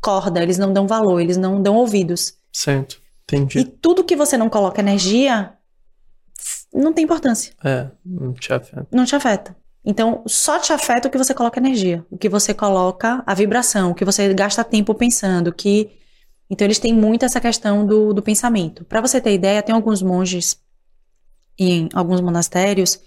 [0.00, 2.34] corda, eles não dão valor, eles não dão ouvidos.
[2.52, 3.00] Certo.
[3.24, 3.58] Entendi.
[3.60, 5.52] E tudo que você não coloca energia
[6.72, 8.86] não tem importância, É, não te afeta.
[8.92, 9.56] não te afeta.
[9.84, 13.90] Então, só te afeta o que você coloca energia, o que você coloca a vibração,
[13.92, 15.90] o que você gasta tempo pensando, que
[16.50, 18.84] então eles têm muito essa questão do, do pensamento.
[18.84, 20.60] Para você ter ideia, tem alguns monges
[21.58, 22.98] em alguns monastérios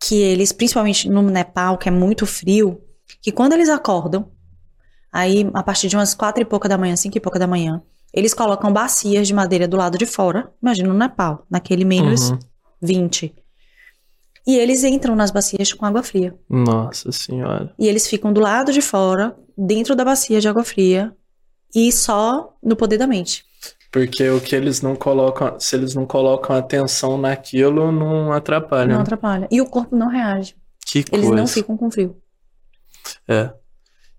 [0.00, 2.80] que eles, principalmente no Nepal, que é muito frio,
[3.22, 4.30] que quando eles acordam,
[5.12, 7.82] aí a partir de umas quatro e pouca da manhã, cinco e pouca da manhã,
[8.12, 12.38] eles colocam bacias de madeira do lado de fora, imagina no Nepal, naquele menos Uhum.
[12.82, 13.34] 20.
[14.46, 16.34] E eles entram nas bacias com água fria.
[16.50, 17.72] Nossa senhora.
[17.78, 21.16] E eles ficam do lado de fora, dentro da bacia de água fria,
[21.74, 23.44] e só no poder da mente.
[23.94, 28.92] Porque o que eles não colocam, se eles não colocam atenção naquilo, não atrapalha.
[28.92, 29.46] Não atrapalha.
[29.52, 30.56] E o corpo não reage.
[30.84, 31.34] Que Eles coisa.
[31.36, 32.16] não ficam com frio.
[33.28, 33.52] É.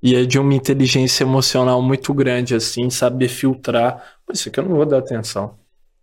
[0.02, 4.02] E é de uma inteligência emocional muito grande, assim, saber filtrar.
[4.26, 5.56] Pô, isso aqui eu não vou dar atenção.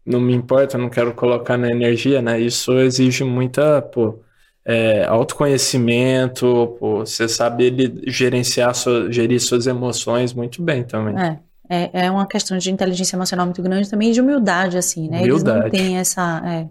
[0.04, 2.38] Não me importa, não quero colocar na energia, né?
[2.38, 4.20] Isso exige muita, pô,
[4.66, 11.18] é, autoconhecimento, pô, você sabe ele gerenciar, sua, gerir suas emoções muito bem também.
[11.18, 11.40] É.
[11.68, 15.22] É, é uma questão de inteligência emocional muito grande também e de humildade, assim, né?
[15.22, 15.70] Eles não Humildade.
[15.76, 16.42] têm essa.
[16.44, 16.68] é.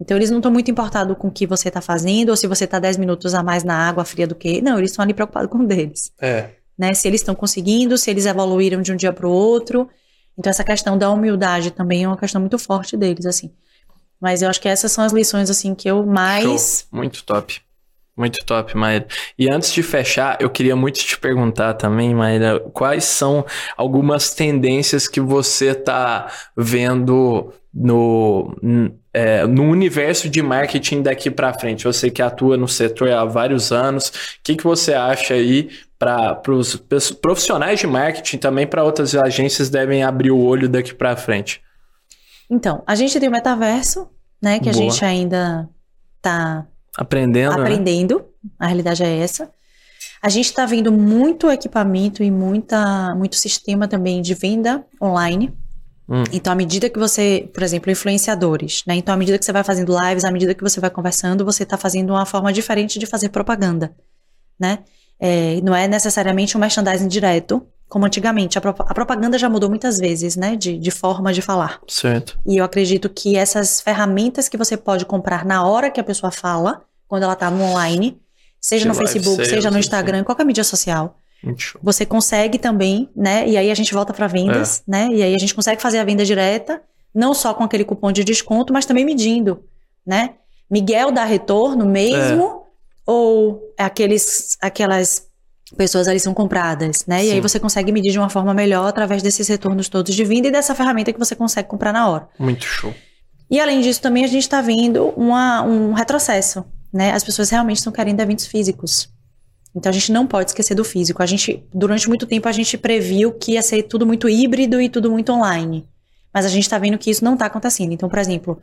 [0.00, 2.64] Então, eles não estão muito importados com o que você está fazendo, ou se você
[2.64, 4.60] está 10 minutos a mais na água fria do que.
[4.60, 6.12] Não, eles estão ali preocupados com o deles.
[6.20, 6.50] É.
[6.76, 6.92] Né?
[6.94, 9.88] Se eles estão conseguindo, se eles evoluíram de um dia para o outro.
[10.36, 13.52] Então, essa questão da humildade também é uma questão muito forte deles, assim.
[14.20, 16.86] Mas eu acho que essas são as lições, assim, que eu mais.
[16.90, 16.98] Show.
[16.98, 17.60] Muito top.
[18.16, 19.06] Muito top, Maíra.
[19.36, 23.44] E antes de fechar, eu queria muito te perguntar também, Maíra, quais são
[23.76, 28.56] algumas tendências que você tá vendo no,
[29.12, 31.84] é, no universo de marketing daqui para frente?
[31.84, 34.12] Você que atua no setor há vários anos, o
[34.44, 36.76] que, que você acha aí para os
[37.20, 41.60] profissionais de marketing, também para outras agências devem abrir o olho daqui para frente?
[42.48, 44.08] Então, a gente tem o metaverso,
[44.40, 44.60] né?
[44.60, 44.84] Que a Boa.
[44.84, 45.68] gente ainda
[46.22, 46.64] tá
[46.96, 47.62] Aprendendo, né?
[47.62, 48.24] aprendendo.
[48.58, 49.50] A realidade é essa.
[50.22, 55.52] A gente está vendo muito equipamento e muita, muito sistema também de venda online.
[56.08, 56.24] Hum.
[56.32, 58.94] Então, à medida que você, por exemplo, influenciadores, né?
[58.94, 61.62] Então, à medida que você vai fazendo lives, à medida que você vai conversando, você
[61.62, 63.94] está fazendo uma forma diferente de fazer propaganda,
[64.58, 64.80] né?
[65.18, 68.58] É, não é necessariamente um merchandising direto, como antigamente.
[68.58, 70.56] A, pro- a propaganda já mudou muitas vezes, né?
[70.56, 71.80] De, de forma de falar.
[71.86, 72.36] Certo.
[72.44, 76.32] E eu acredito que essas ferramentas que você pode comprar na hora que a pessoa
[76.32, 78.20] fala, quando ela tá no online,
[78.60, 79.86] seja De no Facebook, sales, seja no assim.
[79.86, 81.16] Instagram, qualquer mídia social,
[81.80, 83.46] você consegue também, né?
[83.48, 84.82] E aí a gente volta para vendas, É.
[84.90, 85.08] né?
[85.12, 86.82] E aí a gente consegue fazer a venda direta,
[87.14, 89.62] não só com aquele cupom de desconto, mas também medindo,
[90.04, 90.30] né?
[90.68, 92.64] Miguel dá retorno mesmo
[93.06, 95.28] ou é aqueles aquelas
[95.76, 97.24] pessoas ali são compradas, né?
[97.24, 97.40] E aí Sim.
[97.40, 100.74] você consegue medir de uma forma melhor através desses retornos todos de venda e dessa
[100.74, 102.28] ferramenta que você consegue comprar na hora.
[102.38, 102.94] Muito show.
[103.50, 107.12] E além disso, também a gente está vendo uma- um retrocesso, né?
[107.12, 109.08] As pessoas realmente estão querendo eventos físicos.
[109.76, 111.22] Então a gente não pode esquecer do físico.
[111.22, 114.88] A gente, durante muito tempo, a gente previu que ia ser tudo muito híbrido e
[114.88, 115.88] tudo muito online.
[116.32, 117.92] Mas a gente está vendo que isso não está acontecendo.
[117.92, 118.60] Então, por exemplo,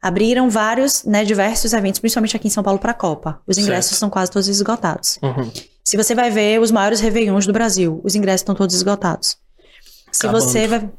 [0.00, 3.40] abriram vários, né, diversos eventos, principalmente aqui em São Paulo para a Copa.
[3.46, 3.94] Os ingressos Certo.
[3.94, 5.18] estão quase todos esgotados.
[5.22, 5.50] Uhum.
[5.84, 9.36] Se você vai ver os maiores réveillons do Brasil, os ingressos estão todos esgotados.
[10.10, 10.42] Se Acabando.
[10.44, 10.90] você vai.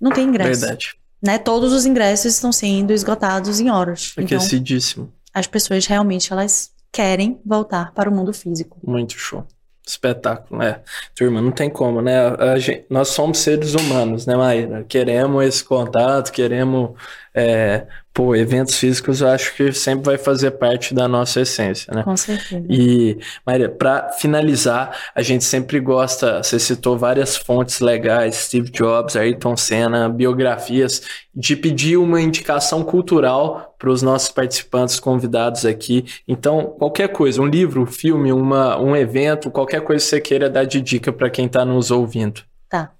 [0.00, 0.94] Não tem ingresso Verdade.
[1.22, 1.38] né?
[1.38, 4.12] Todos os ingressos estão sendo esgotados em horas.
[4.18, 5.12] Então, Aquecidíssimo.
[5.34, 8.78] as pessoas realmente elas querem voltar para o mundo físico.
[8.82, 9.44] Muito show.
[9.86, 10.80] Espetáculo, é.
[11.14, 12.16] Turma, não tem como, né?
[12.58, 14.84] Gente- nós somos seres humanos, né, Maíra?
[14.88, 16.90] Queremos esse contato, queremos.
[17.38, 22.02] É, pô, eventos físicos eu acho que sempre vai fazer parte da nossa essência, né?
[22.02, 22.64] Com certeza.
[22.66, 29.16] E, Maria, para finalizar, a gente sempre gosta, você citou várias fontes legais, Steve Jobs,
[29.16, 31.02] Ayrton Senna, biografias,
[31.34, 36.06] de pedir uma indicação cultural para os nossos participantes convidados aqui.
[36.26, 40.48] Então, qualquer coisa, um livro, um filme, uma, um evento, qualquer coisa que você queira
[40.48, 42.40] dar de dica para quem está nos ouvindo.
[42.66, 42.92] Tá.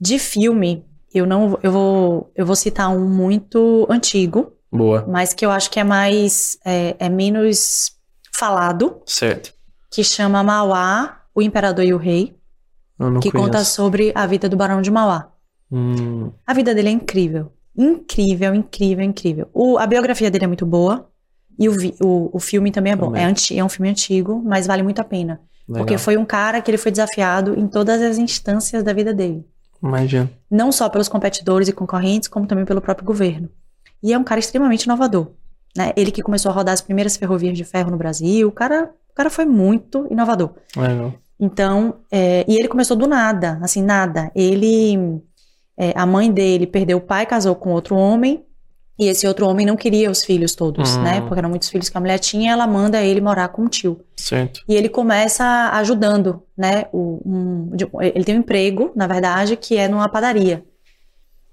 [0.00, 5.44] De filme, eu não eu vou eu vou citar um muito antigo, Boa, mas que
[5.46, 7.92] eu acho que é mais é, é menos
[8.34, 9.52] falado, certo.
[9.90, 12.36] que chama Mauá, o Imperador e o Rei,
[12.98, 13.72] Eu não que conta conheço.
[13.72, 15.30] sobre a vida do Barão de Mauá.
[15.70, 17.52] Hum, A vida dele é incrível.
[17.76, 19.48] Incrível, incrível, incrível.
[19.52, 21.08] O- a biografia dele é muito boa.
[21.58, 23.06] E o, o, o filme também é bom.
[23.06, 23.22] Também.
[23.22, 25.40] É, anti- é um filme antigo, mas vale muito a pena.
[25.68, 25.84] legal.
[25.84, 29.44] Porque foi um cara que ele foi desafiado em todas as instâncias da vida dele.
[29.82, 30.30] Imagina.
[30.50, 33.48] Não só pelos competidores e concorrentes, como também pelo próprio governo.
[34.02, 35.30] E é um cara extremamente inovador.
[35.76, 35.92] Né?
[35.96, 38.48] Ele que começou a rodar as primeiras ferrovias de ferro no Brasil.
[38.48, 40.50] O cara, o cara foi muito inovador.
[40.76, 41.14] Legal.
[41.38, 44.30] Então, é, e ele começou do nada, assim, nada.
[44.34, 45.20] Ele,
[45.76, 48.44] é, a mãe dele perdeu o pai, casou com outro homem,
[48.98, 51.02] e esse outro homem não queria os filhos todos, Hum.
[51.02, 51.20] né?
[51.20, 54.00] Porque eram muitos filhos que a mulher tinha, ela manda ele morar com o tio.
[54.16, 54.60] Certo.
[54.68, 55.44] E ele começa
[55.74, 56.86] ajudando, né?
[56.92, 57.70] O, um-
[58.00, 60.64] ele tem um emprego, na verdade, que é numa padaria.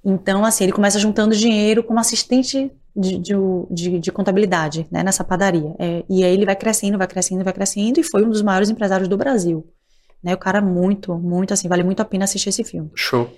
[0.03, 3.33] Então, assim, ele começa juntando dinheiro como assistente de, de,
[3.71, 5.03] de- de contabilidade, né?
[5.03, 5.73] Nessa padaria.
[5.79, 8.69] É, e aí ele vai crescendo, vai crescendo, vai crescendo, e foi um dos maiores
[8.69, 9.65] empresários do Brasil.
[10.23, 10.33] Né?
[10.33, 12.89] O cara muito, muito, assim, vale muito a pena assistir esse filme.
[12.95, 13.29] Show.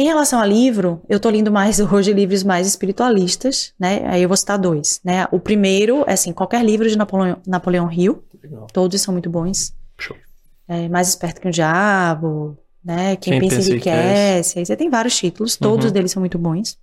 [0.00, 4.02] Em relação a livro, eu tô lendo mais hoje livros mais espiritualistas, né?
[4.06, 5.26] Aí eu vou citar dois, né?
[5.32, 8.68] O primeiro é assim, qualquer livro de Napoleão, Napoleão Hill, Legal.
[8.72, 9.74] todos são muito bons.
[9.98, 10.16] Show.
[10.68, 13.16] É, mais esperto que o diabo, né?
[13.16, 14.58] Quem, Quem pensa, pensa enriquece.
[14.60, 15.92] Aí você tem vários títulos, todos Uhum.
[15.92, 16.78] deles são muito bons.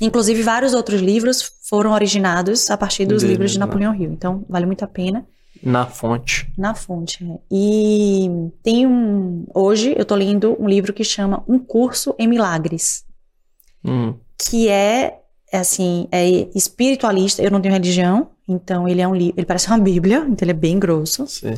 [0.00, 3.66] Inclusive, vários outros livros foram originados a partir dos livros de né?
[3.66, 4.10] Napoleão Hill.
[4.12, 5.24] Então, vale muito a pena
[5.62, 6.50] Na fonte.
[6.56, 7.24] na fonte.
[7.24, 7.38] é.
[7.50, 8.28] E
[8.62, 9.44] tem um.
[9.54, 13.04] Hoje eu tô lendo um livro que chama Um Curso em Milagres,
[13.84, 15.18] Hum, que é,
[15.52, 17.42] é assim, é espiritualista.
[17.42, 19.34] Eu não tenho religião, então ele é um livro.
[19.36, 21.26] Ele parece uma Bíblia, então ele é bem grosso.
[21.26, 21.54] sei.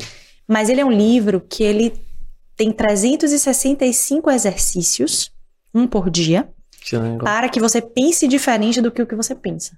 [0.47, 1.93] Mas ele é um livro que ele
[2.55, 5.31] tem 365 exercícios,
[5.73, 6.49] um por dia,
[6.83, 9.77] Que para que você pense diferente do que o que você pensa.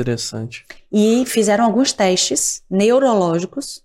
[0.00, 0.64] Interessante.
[0.92, 3.82] E fizeram alguns testes neurológicos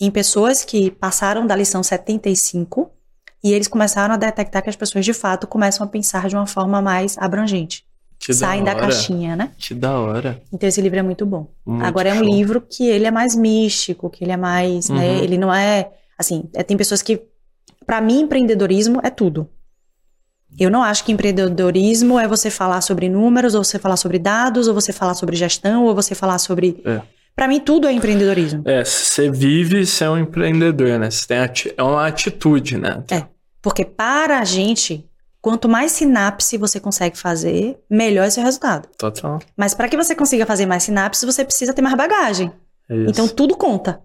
[0.00, 2.90] em pessoas que passaram da lição 75
[3.42, 6.46] e eles começaram a detectar que as pessoas de fato começam a pensar de uma
[6.46, 7.84] forma mais abrangente.
[8.18, 8.80] Que Saem da, hora.
[8.80, 9.50] caixinha, né?
[9.58, 10.40] Que da hora.
[10.50, 11.48] Então esse livro é muito bom.
[11.66, 12.26] Muito Agora é um show.
[12.34, 15.10] livro que ele é mais místico, que ele é mais, né?
[15.18, 15.24] Uhum.
[15.24, 17.20] Ele não é assim, é- tem pessoas que
[17.86, 19.46] Pra mim empreendedorismo é tudo.
[20.58, 24.68] Eu não acho que empreendedorismo é você falar sobre números, ou você falar sobre dados,
[24.68, 27.00] ou você falar sobre gestão, ou você falar sobre É.
[27.36, 28.62] Pra mim tudo é empreendedorismo.
[28.64, 31.10] É, você vive, você é um empreendedor, né?
[31.10, 33.02] Você tem ati- é uma atitude, né?
[33.10, 33.24] É.
[33.60, 35.04] Porque para a gente,
[35.40, 38.88] quanto mais sinapse você consegue fazer, melhor é seu resultado.
[38.96, 39.40] Total.
[39.56, 42.52] Mas para que você consiga fazer mais sinapse, você precisa ter mais bagagem.
[42.88, 43.10] Isso.
[43.10, 44.00] Então tudo conta,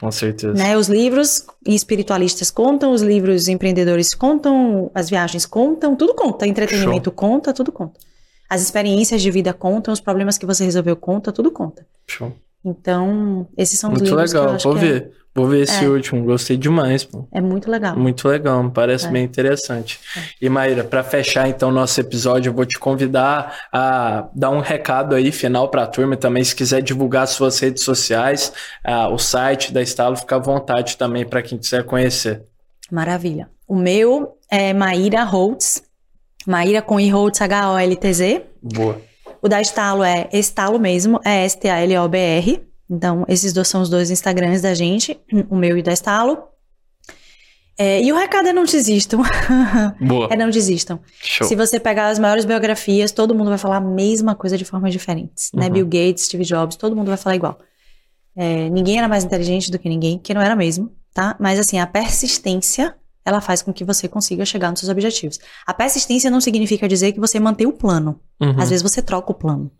[0.00, 0.54] com certeza.
[0.54, 0.76] né?
[0.76, 6.46] Os livros espiritualistas contam, os livros empreendedores contam, as viagens contam, tudo conta.
[6.46, 7.98] Entretenimento conta, tudo conta.
[8.50, 11.86] As experiências de vida contam, os problemas que você resolveu conta, tudo conta.
[12.06, 12.32] Show.
[12.64, 14.56] Então, esses são os Muito livros que eu legal.
[14.56, 15.12] acho Vou que é- ver.
[15.34, 15.88] Vou ver esse É.
[15.88, 16.24] último.
[16.24, 17.26] Gostei demais, pô.
[17.32, 17.96] é, muito legal.
[17.98, 19.10] Muito legal, me parece É.
[19.10, 19.98] bem interessante.
[20.40, 25.14] E Maíra, para fechar então nosso episódio, eu vou te convidar a dar um recado
[25.14, 28.52] aí final para a turma também, se quiser divulgar suas redes sociais,
[28.84, 32.44] ah, o site da Estalo, fica à vontade também para quem quiser conhecer.
[32.90, 33.48] Maravilha.
[33.66, 35.82] O meu é Maíra Holtz.
[36.46, 38.42] Maíra com I Holtz, H-O-L-T-Z.
[38.62, 39.00] Boa.
[39.42, 42.62] O da Estalo é Estalo mesmo, é S-T-A-L-O-B-R.
[42.94, 45.18] Então, esses dois são os dois Instagrams da gente,
[45.50, 46.38] o meu e o da Estalo.
[47.76, 49.20] É, e o recado é não desistam.
[50.00, 50.28] Boa.
[50.30, 51.00] é não desistam.
[51.20, 51.46] Show.
[51.46, 54.92] Se você pegar as maiores biografias, todo mundo vai falar a mesma coisa de formas
[54.92, 55.50] diferentes.
[55.52, 55.66] Né?
[55.66, 55.72] Uhum.
[55.72, 57.58] Bill Gates, Steve Jobs, todo mundo vai falar igual.
[58.36, 61.36] É, ninguém era mais inteligente do que ninguém, que não era mesmo, tá?
[61.38, 65.40] Mas assim, a persistência, ela faz com que você consiga chegar nos seus objetivos.
[65.66, 68.20] A persistência não significa dizer que você mantém o plano.
[68.40, 68.54] Uhum.
[68.58, 69.70] Às vezes você troca o plano.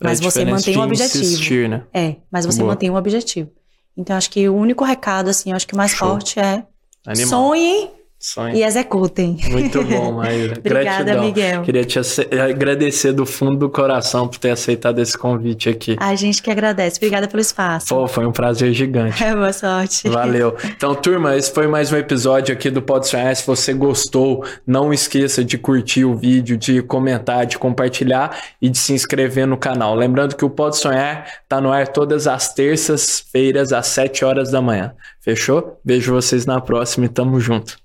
[0.00, 1.24] Mas É você mantém um objetivo.
[1.24, 1.82] insistir, né?
[1.92, 2.72] É, mas você Boa.
[2.72, 3.50] mantém um objetivo.
[3.96, 6.08] Então, acho que o único recado, assim, acho que o mais Show.
[6.08, 6.64] forte é
[7.06, 7.28] Animal.
[7.28, 7.90] sonhem
[8.24, 8.56] Sonho.
[8.56, 9.36] e executem.
[9.50, 10.54] Muito bom, Maíra.
[10.58, 11.24] Obrigada, Gratidão.
[11.24, 11.62] Miguel.
[11.62, 11.98] Queria te
[12.40, 15.94] agradecer do fundo do coração por ter aceitado esse convite aqui.
[16.00, 16.96] A gente que agradece.
[16.96, 17.88] Obrigada pelo espaço.
[17.88, 19.22] Pô, foi um prazer gigante.
[19.34, 20.08] Boa sorte.
[20.08, 20.56] Valeu.
[20.64, 23.36] Então, turma, esse foi mais um episódio aqui do Pode Sonhar.
[23.36, 28.78] Se você gostou, não esqueça de curtir o vídeo, de comentar, de compartilhar e de
[28.78, 29.94] se inscrever no canal.
[29.94, 34.62] Lembrando que o Pode Sonhar tá no ar todas as terças-feiras às 7 horas da
[34.62, 34.94] manhã.
[35.20, 35.78] Fechou?
[35.84, 37.83] Vejo vocês na próxima e tamo junto.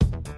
[0.00, 0.35] Thank you.